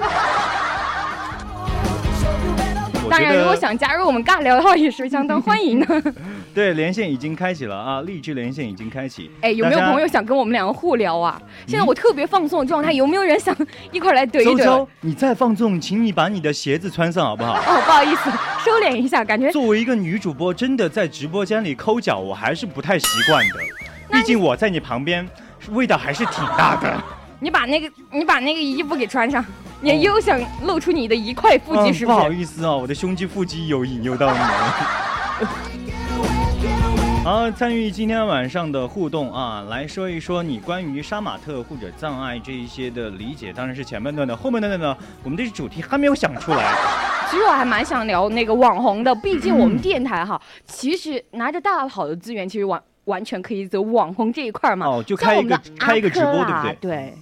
[3.09, 6.13] 当然，如果想加入我们尬聊的话，也是相当欢迎的。
[6.57, 8.01] 对，连线已经开启了啊！
[8.01, 9.29] 励志连线已经开启。
[9.41, 11.39] 哎，有没有朋友想跟我们两个互聊啊？
[11.67, 13.55] 现在我特别放松的状态，有没有人想
[13.91, 14.57] 一块来怼一怼？
[14.57, 17.53] 周周，你再放纵，请你把你的鞋子穿上好不好？
[17.61, 18.31] 哦，不好意思，
[18.65, 23.59] 收敛一下，感觉作为一个女主播，真的在直播间里抠脚，我还是不太习惯的。
[24.11, 25.29] 毕竟我在你旁边，
[25.69, 26.91] 味道还是挺大的。
[27.39, 29.45] 你把那个，你把那个衣服给穿上。
[29.79, 32.17] 你又想露出你的一块腹肌，是不是？
[32.17, 34.39] 不好意思啊，我的胸肌腹肌有引诱到你。
[37.27, 43.51] 好，参与今天晚上的互动啊，来说一说你关于杀马特或者葬爱这一些的理解。
[43.51, 46.73] 当然是前半段的，后半段呢，我们的主题还没有想出来。
[47.29, 54.87] 其实我还蛮想聊那个网红的，毕竟我们电台哈，其实拿着大好的资源，其实完完全可以走网红这一块嘛。
[54.87, 56.77] 哦，就开一个开一个直播，对不对？
[56.79, 57.13] 对。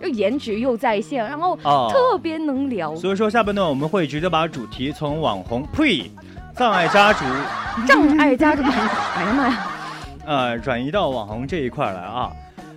[0.00, 1.54] 又颜值又在线，然后
[1.90, 2.96] 特别能聊。
[2.96, 6.10] 所以说下半段我们会直接把主题从网红呸
[6.56, 7.24] 障碍家族
[7.86, 9.66] 障碍家族，哎呀妈呀，
[10.26, 12.30] 呃转移到网红这一块来啊。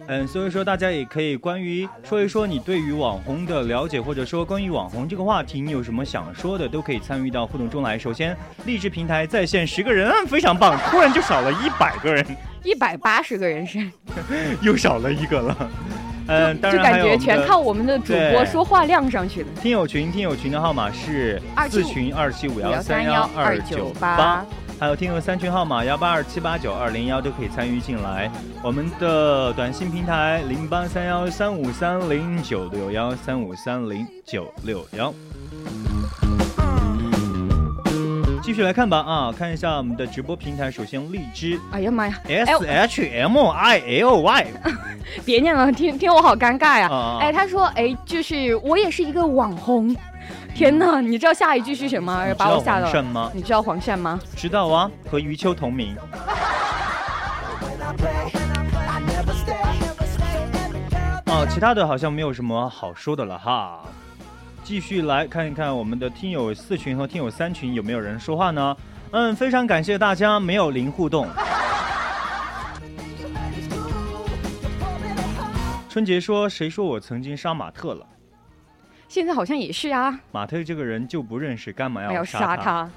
[0.07, 7.97] 嗯，所以说大家也可以关于说一说你对于网红的了解，或者说关于网红这个话题，你有什么想说的，都可以参与到互动中来。
[7.97, 12.25] 首先，励志平台在线十个人，非常棒，突然就少了一百个人，
[12.63, 13.87] 一百八十个人是，
[14.61, 15.69] 又少了一个了。
[16.25, 19.49] 嗯，就感觉全靠我们的主播说话量上去的。
[19.61, 24.45] 听友群，听友群的号码是四群二七五幺三幺二九八，
[24.79, 28.31] 还有听友三群号码幺八二七八九二零幺都可以参与进来。
[28.63, 35.13] 我们的短信平台零八三幺三五三零九六幺三五三零九六幺。
[38.43, 40.69] 继续来看吧啊，看一下我们的直播平台。
[40.69, 44.47] 首先，荔枝，哎呀妈呀，S H M I L Y，
[45.23, 47.17] 别念了，听听我好尴尬呀。
[47.21, 49.95] 哎，他说，哎，就是我也是一个网红。
[50.53, 52.25] 天哪，你知道下一句是什么？
[52.37, 53.31] 把我吓到吗？
[53.33, 54.19] 你知道黄鳝吗？
[54.35, 55.95] 知道啊，和余秋同名。
[61.27, 63.79] 哦，其他的好像没有什么好说的了哈。
[64.63, 68.75] 继续来看一看我们的听友四群和听友三群有没有人说话呢？
[69.11, 71.27] 嗯，非常感谢大家没有零互动。
[75.89, 78.07] 春节说：“谁说我曾经杀马特了？”
[79.07, 80.17] 现在好像也是啊。
[80.31, 82.89] 马特这个人就不认识，干嘛要杀他？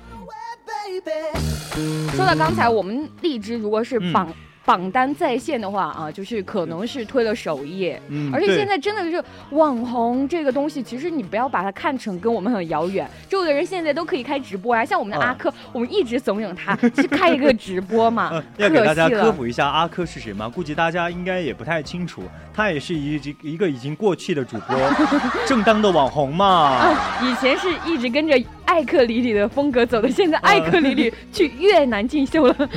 [2.14, 4.33] 说到刚才，我们荔枝如果是榜。
[4.66, 18.42] 榜单在线的话啊，就是可能是推了首页，嗯，而且现在真的是网红这个东西，其实你不要把它看成跟我们很遥远，周围的人现在都可以开直播啊，像我们的阿珂，我们一直怂恿他 去开一个直播嘛。
[18.59, 20.48] 要给大家科普一下阿珂是谁吗？
[20.48, 24.76] 估计大家应该也不太清楚，他也是一一个已经过气的主播，
[25.46, 26.92] 正当的网红嘛。
[27.22, 28.37] 以前是一直跟着。
[28.66, 32.68] 艾克里里的风格走的，现在艾克里里去越南进修了。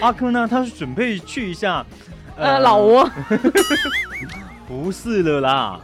[0.00, 0.48] 阿珂呢？
[0.50, 1.84] 他是准备去一下，
[2.36, 3.10] 呃，老挝。
[4.66, 5.80] 不是了啦，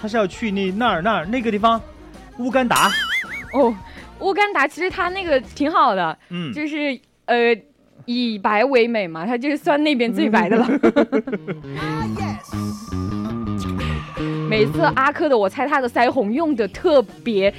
[0.00, 1.80] 他是要去那那儿那儿那个地方，
[2.38, 2.90] 乌干达。
[3.52, 3.74] 哦，
[4.18, 7.56] 乌干达其实他那个挺好的，嗯，就是呃
[8.06, 10.68] 以白为美嘛，他就是算那边最白的了。
[14.48, 17.52] 每次阿珂的，我猜他的腮红用的特别。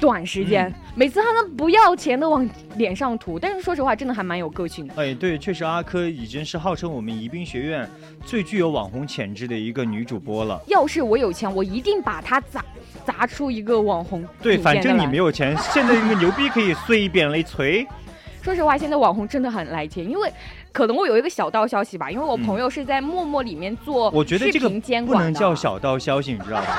[0.00, 4.94] 短时间，每次他们不要钱的往脸上涂，但是说实话，真的还蛮有个性的。
[4.96, 7.88] 哎，对，确实阿珂已经是号称我们宜宾学院
[8.24, 10.58] 最具有网红潜质的一个女主播了。
[10.66, 12.64] 要是我有钱，我一定把她砸
[13.04, 14.26] 砸出一个网红。
[14.42, 17.86] 对，反正你没有钱，现在那个牛逼可以随便来吹。
[18.40, 20.32] 说实话，现在网红真的很来钱，因为
[20.72, 24.70] 可能我有一个小道消息吧，因为我朋友是在陌陌里面做，我觉得这个
[25.04, 26.78] 不能叫小道消息，你知道吧？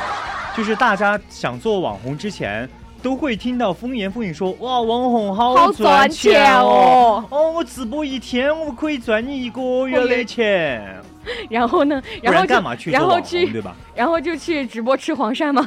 [0.58, 2.68] 就是大家想做网红之前。
[3.02, 7.24] 都会听到风言风语说哇，网红好赚钱哦！
[7.30, 11.02] 哦，我直播一天，我可以赚你一个月的钱。
[11.50, 13.76] 然后呢，然后干嘛去然后去对吧？
[13.96, 15.66] 然后就去直播吃黄鳝吗？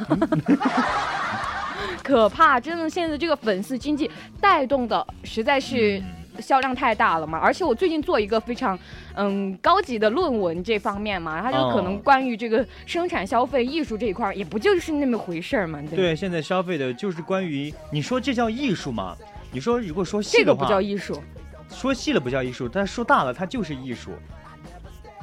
[2.03, 6.01] 可怕，真的，现在这个粉丝经济带动的实在是
[6.39, 7.37] 销量太大了嘛。
[7.37, 8.77] 而且我最近做一个非常
[9.15, 15.81] 嗯高级的论文这方面嘛，它就可能关于这个生产、消费、艺术这一块，也不就是那么回事儿嘛。
[15.95, 19.15] 对，现在消费的就是关于你说这叫艺术吗？
[19.51, 21.21] 你说如果说细的话，这个不叫艺术。
[21.69, 24.11] 说细了不叫艺术，但说大了它就是艺术。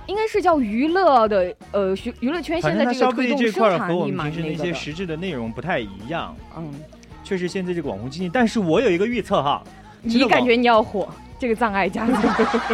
[0.09, 6.35] 应该是叫娱乐的，呃，娱娱乐圈现在这个推动生产力嘛，那些实质的内容不太一样。
[6.57, 6.75] 嗯，
[7.23, 9.63] 确实现在这个网红经济，但是我有一个预测哈，
[10.03, 12.13] 你感觉你要火，这个障碍家族。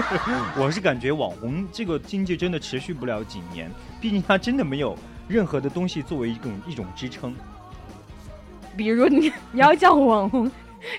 [0.59, 4.97] 我是感觉网红这个经济真的持续不了几年，毕竟它真的没有
[5.29, 7.35] 任何的东西作为一种一种支撑。
[8.77, 10.51] 比如你你要叫网红。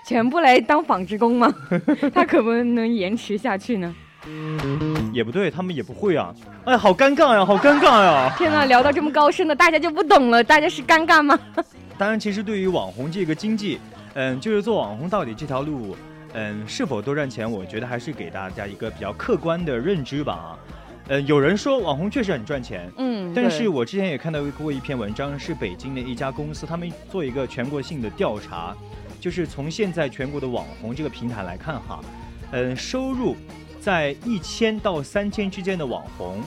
[0.05, 1.51] 全部来当纺织工吗？
[2.13, 3.95] 他可不能延迟下去呢。
[5.13, 6.35] 也不对，他们也不会啊。
[6.65, 8.29] 哎，好尴尬呀，好尴尬呀！
[8.37, 10.43] 天哪，聊到这么高深的，大家就不懂了。
[10.43, 11.39] 大家是尴尬吗？
[11.97, 13.79] 当然，其实对于网红这个经济，
[14.15, 15.95] 嗯，就是做网红到底这条路，
[16.33, 17.49] 嗯，是否多赚钱？
[17.49, 20.57] 我觉得还是给大家一个比较客观的认知吧。
[21.07, 28.75] 呃，有人说网红确实很赚钱，嗯，但是我之前也看到过一篇文章，是北京的一家公司，他们做一个全国性的调查。
[29.19, 31.99] 就是从现在全国的网红这个平台来看哈，
[32.51, 33.35] 嗯，收入
[33.81, 36.41] 在一千到三千之间的网红，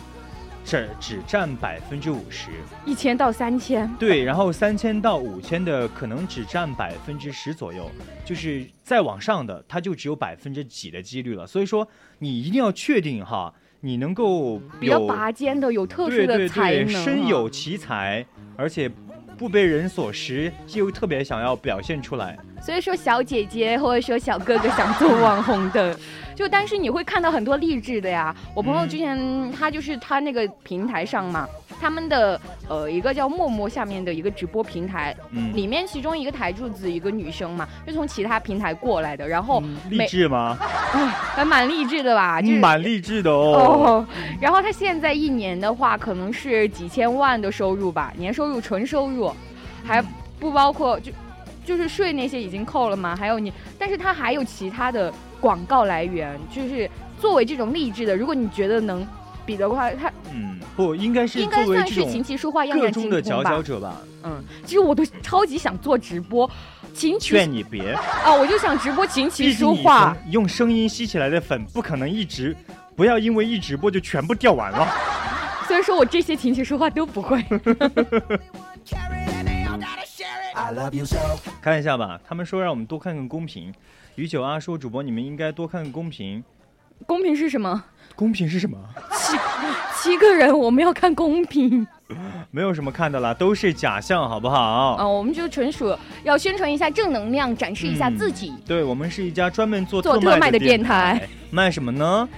[0.64, 2.51] 这只占百分之五十。
[2.85, 3.88] 一千到三千。
[3.98, 7.90] 对，然后三千到五千的可能只占百分之十左右，
[8.25, 11.46] 就是再往上的，它就只有百分之几的几率了。
[11.46, 11.87] 所以说，
[12.18, 18.25] 你一定要确定哈，你能够比较拔尖的、有特殊的才能，身有奇才，
[18.57, 18.90] 而且。
[19.38, 22.38] 不被人所识，又特别想要表现出来。
[22.61, 25.98] 所以说，小姐姐或者说小哥哥想做网红的，
[26.42, 28.35] 就但是你会看到很多励志的呀。
[28.52, 31.48] 我朋友之前他就是他那个平台上嘛。
[31.81, 40.57] 他们的呃一个叫陌陌下面的一个直播平台，嗯，里面其中一个台柱子一个女生嘛，就从其他平台过来的，然后励志吗？
[41.35, 42.40] 还蛮励志的吧？
[42.40, 44.07] 就蛮励志的哦。
[44.40, 49.33] 然后他现在一年的话，可能是几千万的收入吧，年收入纯收入，
[49.85, 50.00] 还
[50.38, 51.11] 不包括就
[51.64, 56.88] 就是税那些已经扣了嘛，还有你，但是他还有其他的广告来源，就是
[57.20, 59.07] 作为这种励志的，如果你觉得能。
[59.44, 64.00] 比的话，他嗯不应该是应该算是琴棋书画样样精通吧？
[64.22, 66.48] 嗯，其实我都超级想做直播，
[66.94, 67.90] 琴棋劝你别
[68.22, 68.33] 啊！
[68.33, 72.57] 我就想直播琴棋书画，用声音吸起来的粉不可能一直，
[72.94, 74.87] 不要因为一直播就全部掉完了。
[75.66, 77.44] 虽然说我这些琴棋书画都不会。
[81.61, 83.74] 看一下吧，他们说让我们多看看公屏。
[84.14, 86.42] 于九阿说主播你们应该多看看公屏。
[87.07, 87.83] 公屏是什么？
[88.14, 88.77] 公屏是什么？
[89.11, 89.37] 七
[90.11, 91.87] 七个人，我们要看公屏。
[92.53, 94.61] 没有什么看的啦，都是假象，好不好？
[94.96, 98.53] 啊，我们就纯属要宣传一下正能量，展示一下自己。
[98.66, 101.27] 对，我们是一家专门做做特卖的电台。
[101.51, 102.29] 卖什么呢？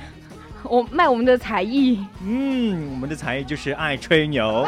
[0.63, 2.07] 我卖我们的才艺。
[2.25, 4.67] 嗯，我们的才艺就是爱吹牛。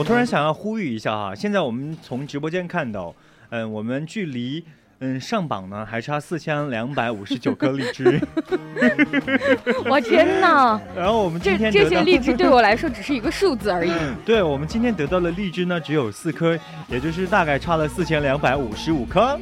[0.00, 3.14] 我突然想要呼吁一下哈，现在我们从直播间看到，
[3.50, 4.64] 嗯，我们距离
[5.00, 8.18] 嗯上榜呢还差四千两百五十九颗荔枝。
[9.84, 10.80] 我天哪！
[10.96, 13.92] 然后我们今天这些荔枝 对我来说只是一个数字而已。
[14.24, 16.58] 对，我们今天得到的荔枝呢只有四颗，
[16.88, 19.38] 也就是大概差了四千两百五十五颗。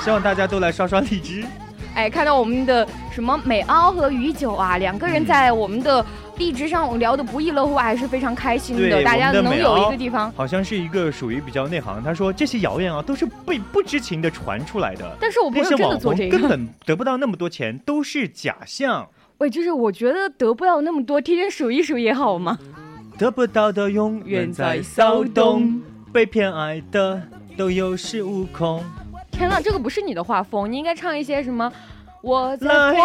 [0.00, 1.44] 希望大家都来刷刷荔枝。
[1.94, 6.04] 哎，看到我们的什么美欧和于九啊，两个人在我们的
[6.36, 9.02] 荔枝上聊的不亦乐乎，还是非常开心的。
[9.04, 12.02] 大家能有一个地方，好像是一个属于比较内行。
[12.02, 15.16] 他说这些谣言啊，都是被不知情的传出来的。
[15.20, 19.08] 但是我不是真的做这个，根本得不到那么多钱，都是假象。
[19.38, 22.58] 喂，就是我觉得得不到那么多，天天数一数也好嘛？
[23.16, 25.80] 得不到的永远在骚动，
[26.12, 27.22] 被偏爱的
[27.56, 28.82] 都有恃无恐。
[29.34, 31.70] 天呐，这个不是你的画风，你应该唱一些什么？
[32.22, 33.00] 我在佛，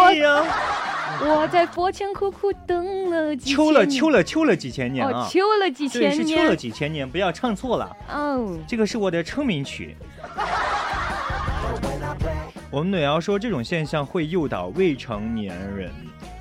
[1.28, 5.28] 我在佛前苦苦等了几秋了秋了秋了几千年啊！
[5.30, 7.94] 秋了几千年，是秋了几千年，不要唱错了。
[8.08, 9.94] 哦，这个是我的成名曲。
[12.70, 15.92] 我们也要说，这种现象会诱导未成年人。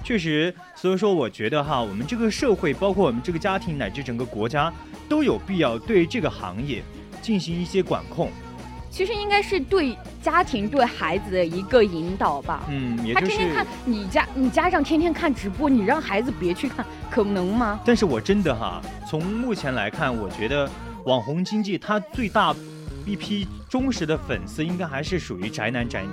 [0.04, 4.72] 确实，所以说我觉得哈，我们这个社会，包括我们这个家庭乃至整个国家，
[5.10, 6.82] 都有必要对这个行业
[7.22, 8.32] 进行一些管控。
[9.00, 12.66] 其实应该是对家庭、对孩子的一个引导吧。
[12.68, 17.80] 嗯，也就是他天天看你家，你家长天天看直播，你让孩子别去看，可能吗？
[17.86, 20.70] 但是我真的哈，从目前来看，我觉得
[21.06, 22.54] 网红经济它最大
[23.06, 26.10] 一批忠实的粉丝，应该还是属于宅男宅女。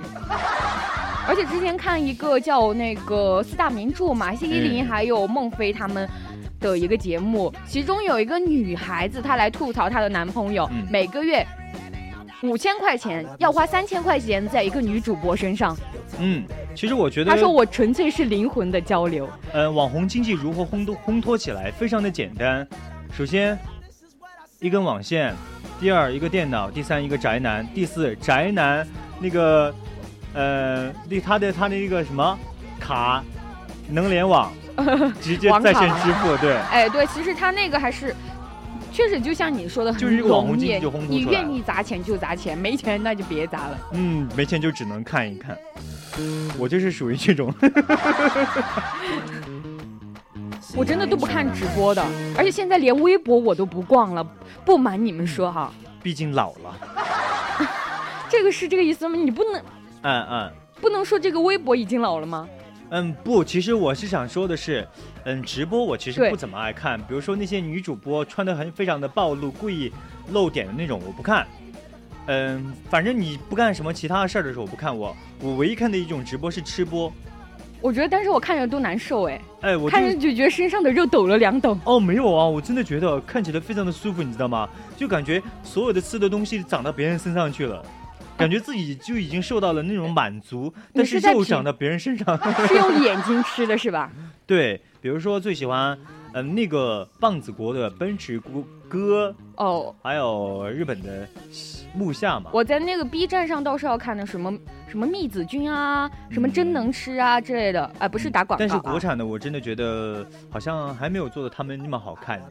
[1.27, 6.07] 而且之前看一个叫那个四大名著嘛，谢依霖嗯还有孟非他们。
[6.59, 11.45] 的一个节目，其中有一个女孩子，她来吐槽她的男朋友，嗯每个月
[12.43, 15.75] 五千块钱要花三千块钱在一个女主播身上。
[16.19, 16.43] 嗯，
[16.75, 19.27] 其实我觉得，他说我纯粹是灵魂的交流。
[19.53, 22.67] 呃，网红经济如何烘托烘托起来，非常的简单。
[23.11, 23.57] 首先，
[24.59, 25.33] 一根网线；
[25.79, 28.87] 第二，一个电脑；第三，一个宅男；第四，宅男
[29.19, 29.73] 那个，
[30.33, 32.37] 呃，那他的他的那个什么
[32.79, 33.23] 卡
[33.89, 34.51] 能联网，
[35.19, 36.55] 直接在线支付，对。
[36.71, 38.15] 哎，对，其实他那个还是。
[38.97, 43.77] 确实，就像你说的，很就是网红经济你愿意砸钱就砸钱，没钱那就别砸了。
[43.93, 45.55] 嗯，没钱就只能看一看。
[46.57, 47.53] 我就是属于这种，
[50.75, 52.03] 我真的都不看直播的，
[52.35, 54.27] 而且现在连微博我都不逛了。
[54.65, 55.71] 不瞒你们说哈，
[56.01, 56.75] 毕竟老了。
[58.27, 59.15] 这个是这个意思吗？
[59.15, 59.61] 你不能
[60.01, 62.49] 嗯嗯不能说这个微博已经老了吗？
[62.89, 64.87] 嗯，不，其实我是想说的是，
[65.25, 69.91] 嗯，直播我其实不怎么爱看，比如说那些女主播穿的很非常的暴露，故意
[70.31, 71.45] 露点的那种，我不看。
[72.27, 74.97] 嗯，反正你不干什么其他的事儿的时候，我不看。
[74.97, 77.11] 我我唯一看的一种直播是吃播。
[77.79, 81.77] 我觉得，但是我看着都难受哎，哎，我看着就觉得身上的肉抖了两抖。
[81.83, 84.67] 哦，没有啊，我真的觉得看起来非常的舒服，你知道吗？
[84.97, 87.85] 就感觉所有的吃的东西长到别人身上去了，
[88.37, 92.37] 感觉自己就已经受到了那种满足，但是你是在品肉长到别人身上。
[92.67, 94.11] 是用眼睛吃的是吧？
[94.45, 95.97] 对，比如说最喜欢，
[96.33, 101.27] 嗯、那个棒子国的奔驰哥哥，哦，还有日本的
[101.93, 102.49] 木下嘛。
[102.53, 104.53] 我在那个 B 站上倒是要看的什么
[104.87, 112.45] 什么蜜子君啊，什么真能吃啊之类的，哎、不是打广告、啊，但是国产的我真的觉得好像还没有做的他们那么好看呢。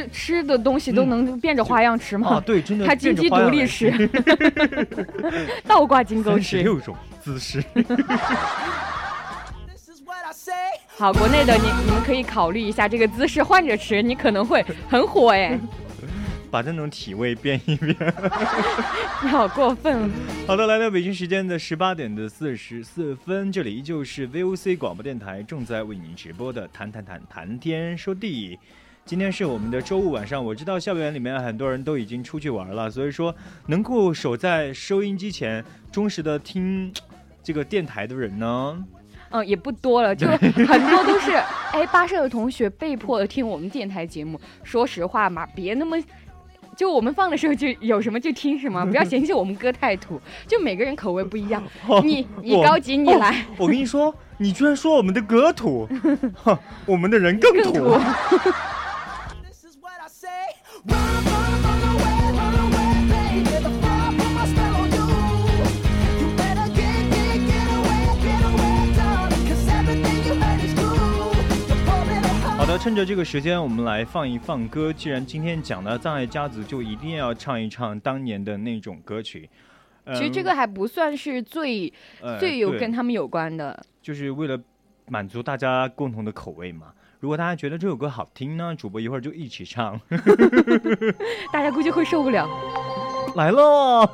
[0.00, 2.36] 这吃的东西都能变着花样吃吗？
[2.36, 4.08] 啊，对，真的还金鸡独立吃，
[5.68, 6.62] 倒挂金钩吃。
[6.62, 7.62] 六种姿势。
[10.96, 15.58] 好，国内的你你们可以考虑一下这个姿势换着吃，你可能会很火哎。
[16.50, 17.94] 把这种体位变一变。
[19.22, 20.10] 你好过分！
[20.46, 28.56] 好的，来到北京时间的十八点的四十四分，这里依旧是 VOC 广播电台正在为您直播的《谈谈谈谈天说地》。
[29.04, 33.34] 今天是我们的周五晚上，我知道校园里面很多人都已经出去玩了，所以说
[33.66, 36.92] 能够守在收音机前忠实的听
[37.42, 38.84] 这个电台的人呢，
[39.30, 41.32] 嗯，也不多了，就很多都是
[41.72, 44.40] 哎，八社的同学被迫的听我们电台节目。
[44.62, 45.96] 说实话嘛，别那么。
[46.76, 50.18] 就我们放的时候就有什么就听什么， 不要嫌弃我们歌太土。
[50.46, 51.62] 就每个人口味不一样，
[52.02, 55.86] 你你高级你哦来，我跟你说，你居然说我们的歌土，
[56.34, 57.98] 哈，我们的人更更土。
[72.82, 74.90] 趁着这个时间，我们来放一放歌。
[74.90, 79.50] 既然今天讲到葬爱家族，就一定要唱一唱当年的那种歌曲。
[80.06, 83.78] 嗯其实这个还不算是最呃最有跟他们有关的。
[84.00, 84.58] 就是为了
[85.08, 86.86] 满足大家共同的口味嘛。
[87.20, 90.00] 如果大家觉得这首歌好听呢，主播一会儿就一起唱。
[91.52, 92.48] 大家估计会受不了。
[93.36, 94.08] 来喽！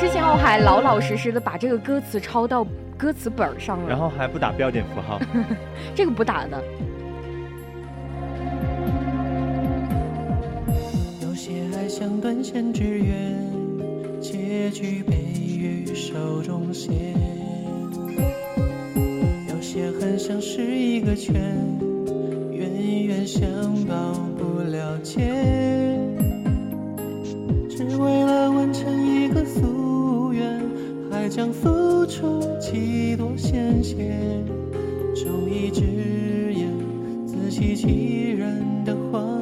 [0.00, 2.66] 之前我还老老实实的把这个歌词抄到
[2.96, 5.20] 歌词本上了，然后还不打标点符号。
[5.94, 6.64] 这个不打的。
[11.20, 13.36] 有些爱像断线之缘，
[14.24, 16.94] 结局被于手中线；
[19.50, 21.34] 有些恨像是一个圈，
[22.50, 23.44] 冤冤相
[23.84, 23.94] 报
[24.38, 25.20] 不了结。
[27.68, 30.58] 只为了完成一个夙愿，
[31.10, 31.68] 还将付
[32.06, 34.10] 出几多鲜血，
[35.14, 35.82] 忠义之
[36.54, 36.66] 言，
[37.26, 39.33] 自欺欺人的谎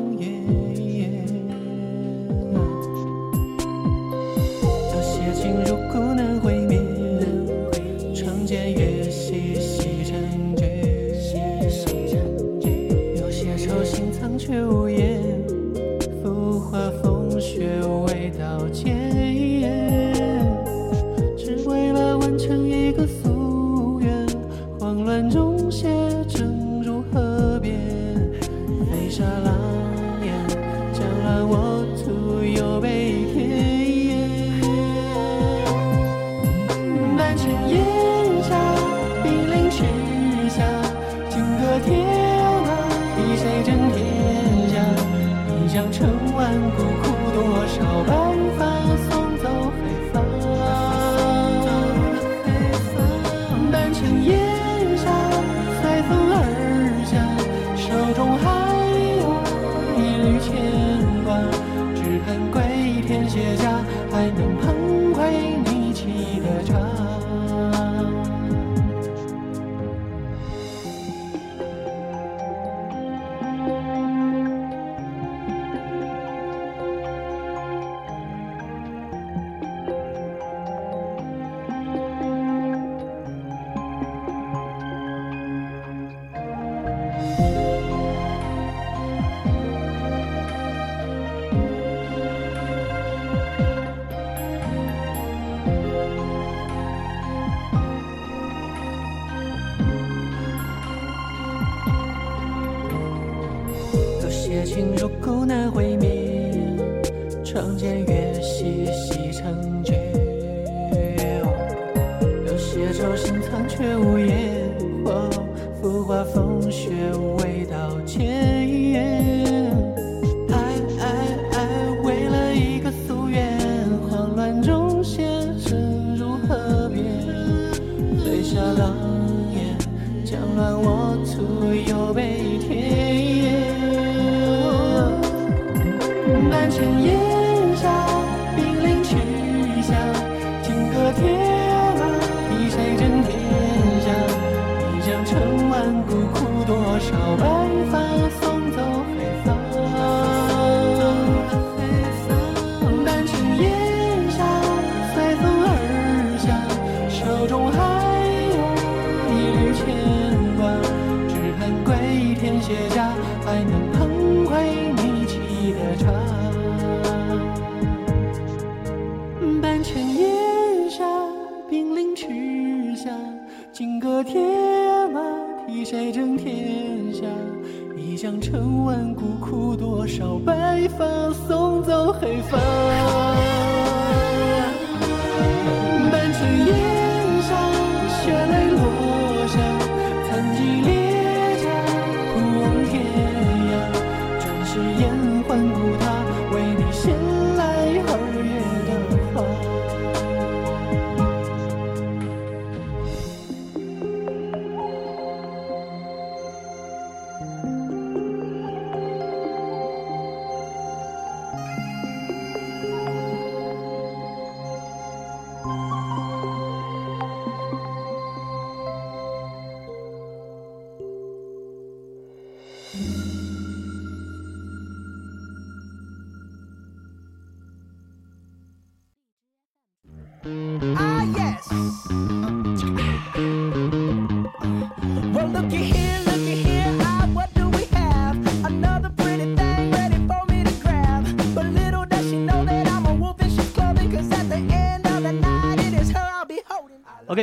[5.42, 5.76] 情如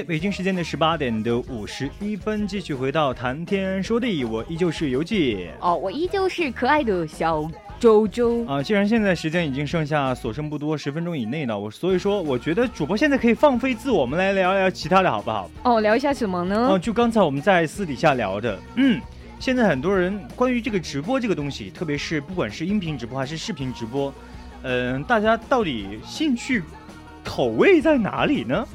[0.09, 5.47] 北京时间的十八点的五十一分，继续回到谈天说地，我依旧是游记。
[5.59, 7.47] 哦，我依旧是可爱的小
[7.79, 8.43] 周周。
[8.47, 15.47] 啊，既然现在时间已经剩下所剩不多十分钟以内呢，我所以说我觉得主播现在可以放飞自我，我们来聊聊其他的好不好？
[15.61, 16.69] 哦，聊一下什么呢？
[16.71, 18.99] 哦，就刚才我们在私底下聊的，嗯，
[19.39, 24.11] 现在很多人关于这个直播这个东西，特别是不管是音频直播还是视频直播，
[24.63, 26.63] 嗯、大家到底兴趣
[27.23, 28.67] 口味在哪里呢？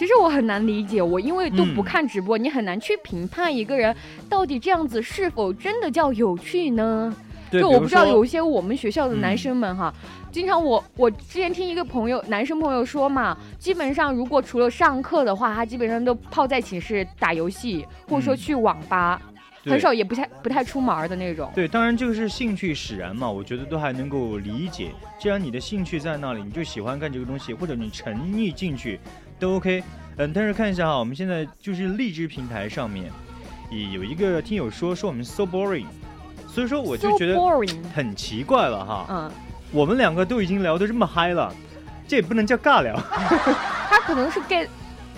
[0.00, 3.94] 其实我很难理解，我因为都不嗯看直播，你很难去评判一个人
[4.30, 7.14] 到底这样子是否真的叫有趣呢？
[7.50, 9.92] 对，就我不知道有一些我们学校的男嗯生们哈，
[10.32, 19.20] 经常我我之前听一个朋友男生朋友说嘛，基本上如果除了上课的话，他基本上都泡在寝室打游戏，或者说嗯去网吧，
[19.62, 21.50] 对很少也不太不太出门的那种。
[21.54, 24.92] 对，当然这个是兴趣使然嘛，我觉得都还能够理解。
[25.18, 28.98] 既然你的兴趣在那里，你就喜欢干这个东西，或者你沉溺进去，
[29.40, 29.82] 都 OK。
[30.18, 33.10] 嗯，但是看一下哈，我们现在就是荔枝平台上面，
[33.70, 35.86] 也有一个听友说说我们 so boring，
[36.46, 37.40] 所以说我就觉得。
[37.94, 39.06] 很奇怪了哈。
[39.08, 39.30] 嗯，
[39.72, 41.52] 我们两个都已经聊得这么嗨了，
[42.06, 42.94] 这也不能叫尬聊。
[43.88, 44.68] 他可能是 get，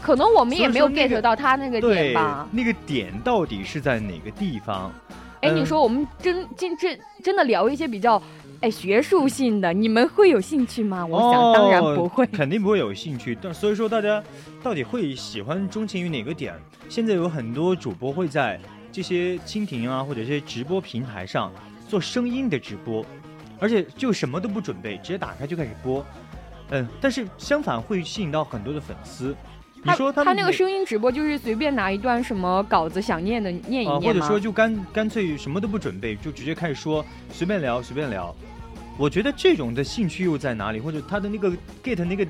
[0.00, 2.46] 可能我们也没有 get 到他那个点对吧，。
[2.52, 4.92] 那个点到底是在哪个地方？
[5.40, 8.22] 哎，嗯你说我们真真真真的聊一些比较
[8.62, 11.04] 哎学术性的，你们会有兴趣吗？
[11.04, 12.28] 我想当然不会哦。
[12.32, 13.36] 肯定不会有兴趣。
[13.42, 14.22] 但所以说，大家
[14.62, 16.54] 到底会喜欢钟情于哪个点？
[16.88, 18.60] 现在有很多主播会在
[18.92, 21.52] 这些蜻蜓啊或者这些直播平台上
[21.88, 23.04] 做声音的直播，
[23.58, 26.04] 而且就什么都不准备，直接打开就开始播。
[26.70, 29.34] 嗯，但是相反会吸引到很多的粉丝。
[29.84, 34.20] 你说他们每那个声音直播就是随便拿一段什么稿子想念的念一啊，或念吗？
[34.20, 38.32] 者说就干干脆什么都不准备，就直接开始说，随便聊随便聊。
[38.98, 41.50] 我觉得这种的兴趣又在哪里，或者他的那个
[41.82, 42.26] get 那个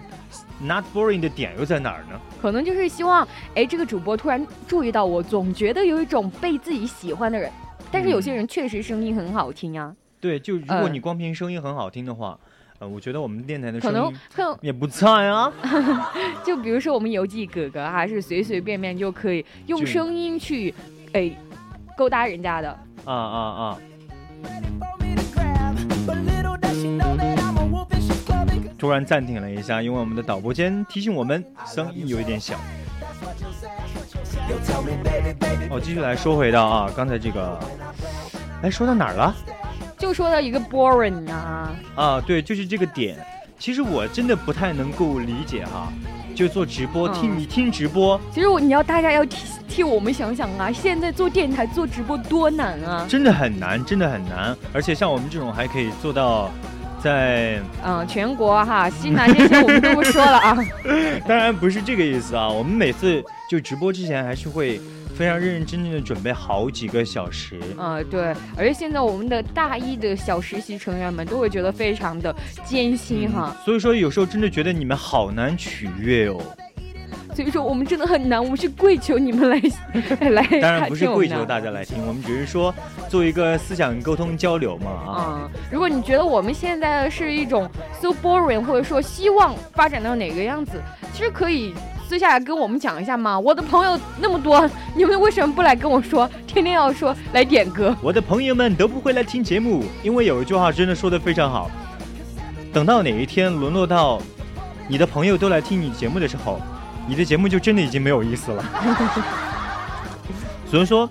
[0.60, 2.20] not boring 的点又在哪儿呢？
[2.40, 7.50] 可能就是希望，哎，这个主播突然注意到我，总觉得有一种被自己喜欢的人。
[7.90, 12.38] 但是有些人确实声音很好听啊，对，就如果呃你光凭声音很好听的话，
[12.78, 15.52] 呃，我觉得我们电台的可能声音可能也不差呀。
[16.42, 20.72] 就比如说我们游记哥哥，还是随随便便就可以用声音去，
[21.12, 21.30] 哎，
[21.98, 22.70] 勾搭人家的。
[23.04, 23.78] 啊啊啊！
[28.82, 32.56] 突然暂停了一下，因为我们的导播间提醒我们声音有一点小。
[35.70, 37.60] 哦，继续来说回到啊，刚才这个，
[38.60, 39.32] 哎，说到哪儿了？
[39.96, 43.24] 就说到一个 boring 啊，啊，对，就是这个点。
[43.56, 45.92] 其实我真的不太能够理解哈，
[46.34, 53.06] 就做直播，嗯听你听直播，其实我你要大家要替替我们想想啊，现在做电台做直播多难啊！
[53.08, 54.56] 真的很难，真的很难。
[54.72, 56.50] 而且像我们这种还可以做到
[57.02, 60.56] 在，嗯，全国哈西南这些我们都不说了啊。
[61.26, 62.48] 当然不是这个意思啊。
[62.48, 64.80] 我们每次就直播之前还是会
[65.16, 67.58] 非常认认真真的准备好几个小时。
[67.76, 72.34] 嗯，对，而且现在我们的大一的小实习成员们都会觉得非常的
[72.64, 76.40] 艰辛哈，所以说有时候真的觉得你们好难取悦哦。
[77.34, 79.56] 所以说我们真的很难，我们是跪求你们来
[80.30, 81.44] 来当然不是跪求。
[81.44, 82.74] 大家来听，我们只是说
[83.08, 85.16] 做一个思想沟通交流嘛啊。
[85.42, 87.68] 嗯，如果你觉得我们现在是一种
[88.00, 90.72] so boring，或者说希望发展到哪个样子，
[91.12, 91.74] 其实可以
[92.08, 93.38] 私下来跟我们讲一下嘛。
[93.38, 96.28] 我的朋友那么多，你们为什么不来跟我说？
[96.46, 101.70] 天天要说来点歌，我的朋友们都不会来听节目，因为有一句话真的说的非常好。
[102.74, 104.20] 等到哪一天沦落到
[104.86, 106.60] 你的朋友都来听你节目的时候，
[107.08, 108.64] 你的节目就真的已经没有意思了。
[110.70, 111.08] 所以说，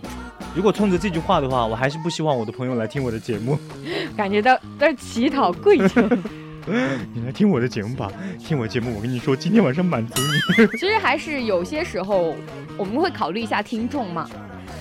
[0.55, 3.57] 如果冲着这句话的话，我还是不希望我的朋友来听我的节目。
[4.17, 6.01] 感觉到在乞讨跪求。
[7.13, 10.67] 你来听我的节目吧，听我节目，我跟你说，今天晚上满足你。
[10.77, 12.35] 其实还是有些时候
[12.77, 14.29] 我们会考虑一下听众嘛。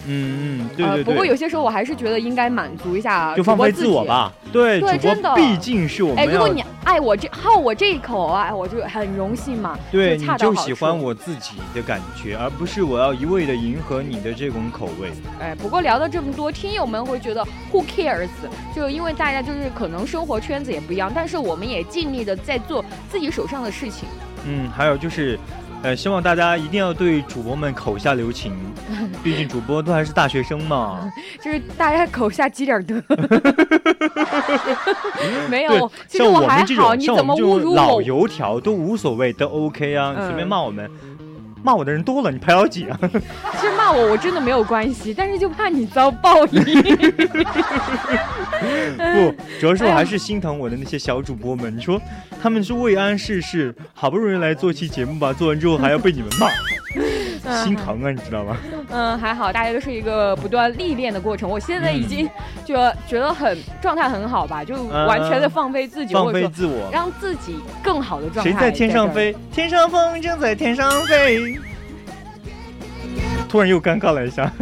[0.06, 1.04] 嗯嗯，对对呃，对。
[1.04, 4.32] 不过有些时候我还是觉得应该满足一下就放飞自我吧。
[4.52, 9.78] 对，对真的毕竟是我哎，们哎如果你爱我这好我这一口啊，哎我就很荣幸嘛。
[9.90, 10.90] 对，就喜欢。
[11.00, 15.10] 我自己的感觉，而不是我要一味的迎合你的这种口味。
[15.40, 18.28] 哎，不过聊到这么多，听友们会觉得 who cares？
[18.74, 24.08] 就因为大家就是可能生活圈子也不一样，但是我们也尽力的在做自己手上的事情。
[24.46, 25.38] 嗯，还有就是，
[25.82, 28.52] 呃，希望大家一定要对主播们口下留情，
[29.24, 31.10] 毕竟主播都还是大学生嘛。
[31.42, 32.94] 就是大家口下积点德，
[35.48, 38.02] 没对有，，其实像我还们这好，种像我你怎么们这种老侮辱我？
[38.02, 40.88] 油条都无所谓，都 OK 啊，嗯随便骂我们。
[41.62, 42.98] 骂我的人多了，你排到几啊？
[43.02, 46.64] 其实骂我我真的没有关系，但是就怕你遭报应。
[48.96, 51.74] 不，主要是我还是心疼我的那些小主播们。
[51.76, 52.00] 你说
[52.42, 56.48] 他们是为安世事，好不容易来做期节目吧，做完之后还要被你们骂，
[57.64, 58.56] 心疼啊，你知道吗？
[58.90, 61.48] 嗯，还好，大家都是一个不断历练的过程。
[61.48, 62.28] 我现在已经
[62.64, 66.88] 觉得、觉得很状态很好吧，就完全的放飞自己，嗯放飞自我。
[66.92, 68.50] 让自己更好的状态。
[68.50, 69.10] 谁在天上？
[69.12, 69.34] 飞？
[69.52, 71.58] 天上风筝在天上飞。
[73.48, 74.52] 突然又尴尬了一下，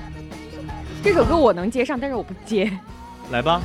[1.04, 2.70] 这首歌我能接上，但是我不接。
[3.30, 3.60] 来吧。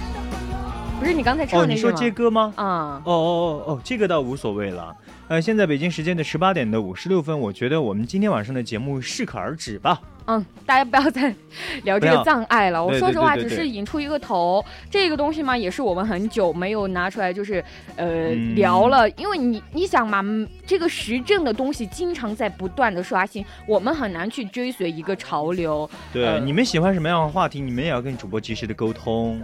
[1.00, 1.74] 不是你刚才唱那个吗？
[1.74, 2.54] 你说接歌吗？
[2.56, 4.96] 啊、哦哦哦哦，这个倒无所谓了。
[5.30, 10.00] 呃，现在北京时间的十八点的五十六分，我觉得我们今天晚上的节目适可而止吧。
[10.26, 11.34] 嗯，大家不要再
[11.84, 12.86] 聊这个障碍了。
[12.86, 14.64] 我说实话，只是引出一个头。
[14.92, 17.64] 这个东西嘛，也是我们很久没有拿出来，就是
[17.96, 19.10] 呃、嗯聊了。
[19.12, 25.90] 因为你你想嘛，嗯这个时政的东西经常在不断的刷新，我们很难去追随一个潮流。
[26.12, 29.42] 对，呃你们喜欢什么样的话题，你们也要跟主播及时的沟通，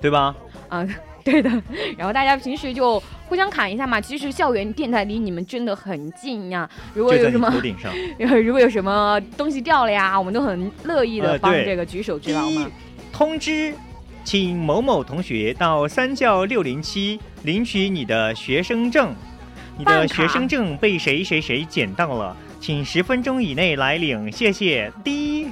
[0.00, 0.34] 对吧？
[0.68, 0.86] 啊、
[1.24, 1.50] 对的。
[1.96, 4.00] 然后大家平时就互相砍一下嘛。
[4.00, 6.68] 其实校园电台离你们真的很近呀。
[6.94, 7.92] 如果有什么头顶上。
[8.42, 12.66] 如果有什么东西掉了呀，我们都很乐意的帮这个举手之劳嘛。
[13.12, 13.74] 通知，
[14.24, 19.14] 请某某同学到三教六零七领取你的学生证。
[19.78, 24.92] 你的学生证被谁谁谁捡到了，请十分钟以内来领，谢谢。
[25.02, 25.48] 滴，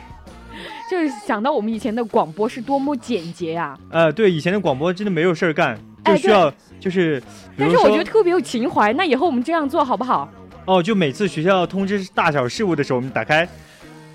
[0.90, 3.78] 就是想到我们以前的广播是多么简洁啊！
[3.90, 7.22] 呃，对，以前的广播真的没有事儿干，就哎需要就是，
[7.56, 8.92] 但是我觉得特别有情怀。
[8.94, 10.28] 那以后我们这样做好不好？
[10.64, 13.48] 哦，就每次学校通知大小事务的时候，我们打开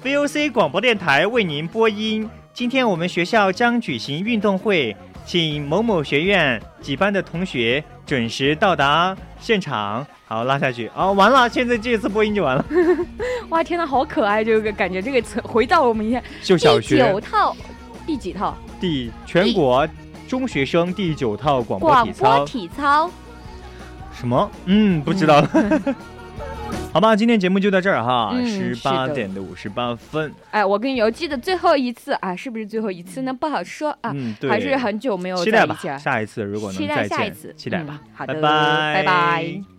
[0.03, 2.29] VOC 广播电台为您播音。
[2.53, 4.93] 今天我们学校将举行运动会，
[5.25, 10.05] 请某某学院几班的同学准时到达现场。
[10.27, 10.89] 好，拉下去。
[10.95, 12.65] 哦，完了，现在这次播音就完了。
[13.49, 14.43] 哇，天呐，好可爱！
[14.43, 17.55] 这个感觉，这个词回到我们一下就小学九套，
[18.07, 19.87] 第几套第全国
[20.27, 22.45] 中学生第九套广播广体操播。
[22.45, 23.11] 体操？
[24.13, 24.49] 什么？
[24.65, 25.49] 嗯，不知道了。
[26.91, 30.33] 好吧，今天节目就到这儿哈，嗯十八点的五十八分。
[30.49, 33.31] 哎，我跟游记的最后一次啊，是不是最后一次呢？
[33.31, 38.09] 不好说啊，嗯，对，还是很久没有期待吧在一起了。，下一次如果能期再见，待下一次，期待吧嗯。
[38.15, 39.74] 好的，拜拜拜拜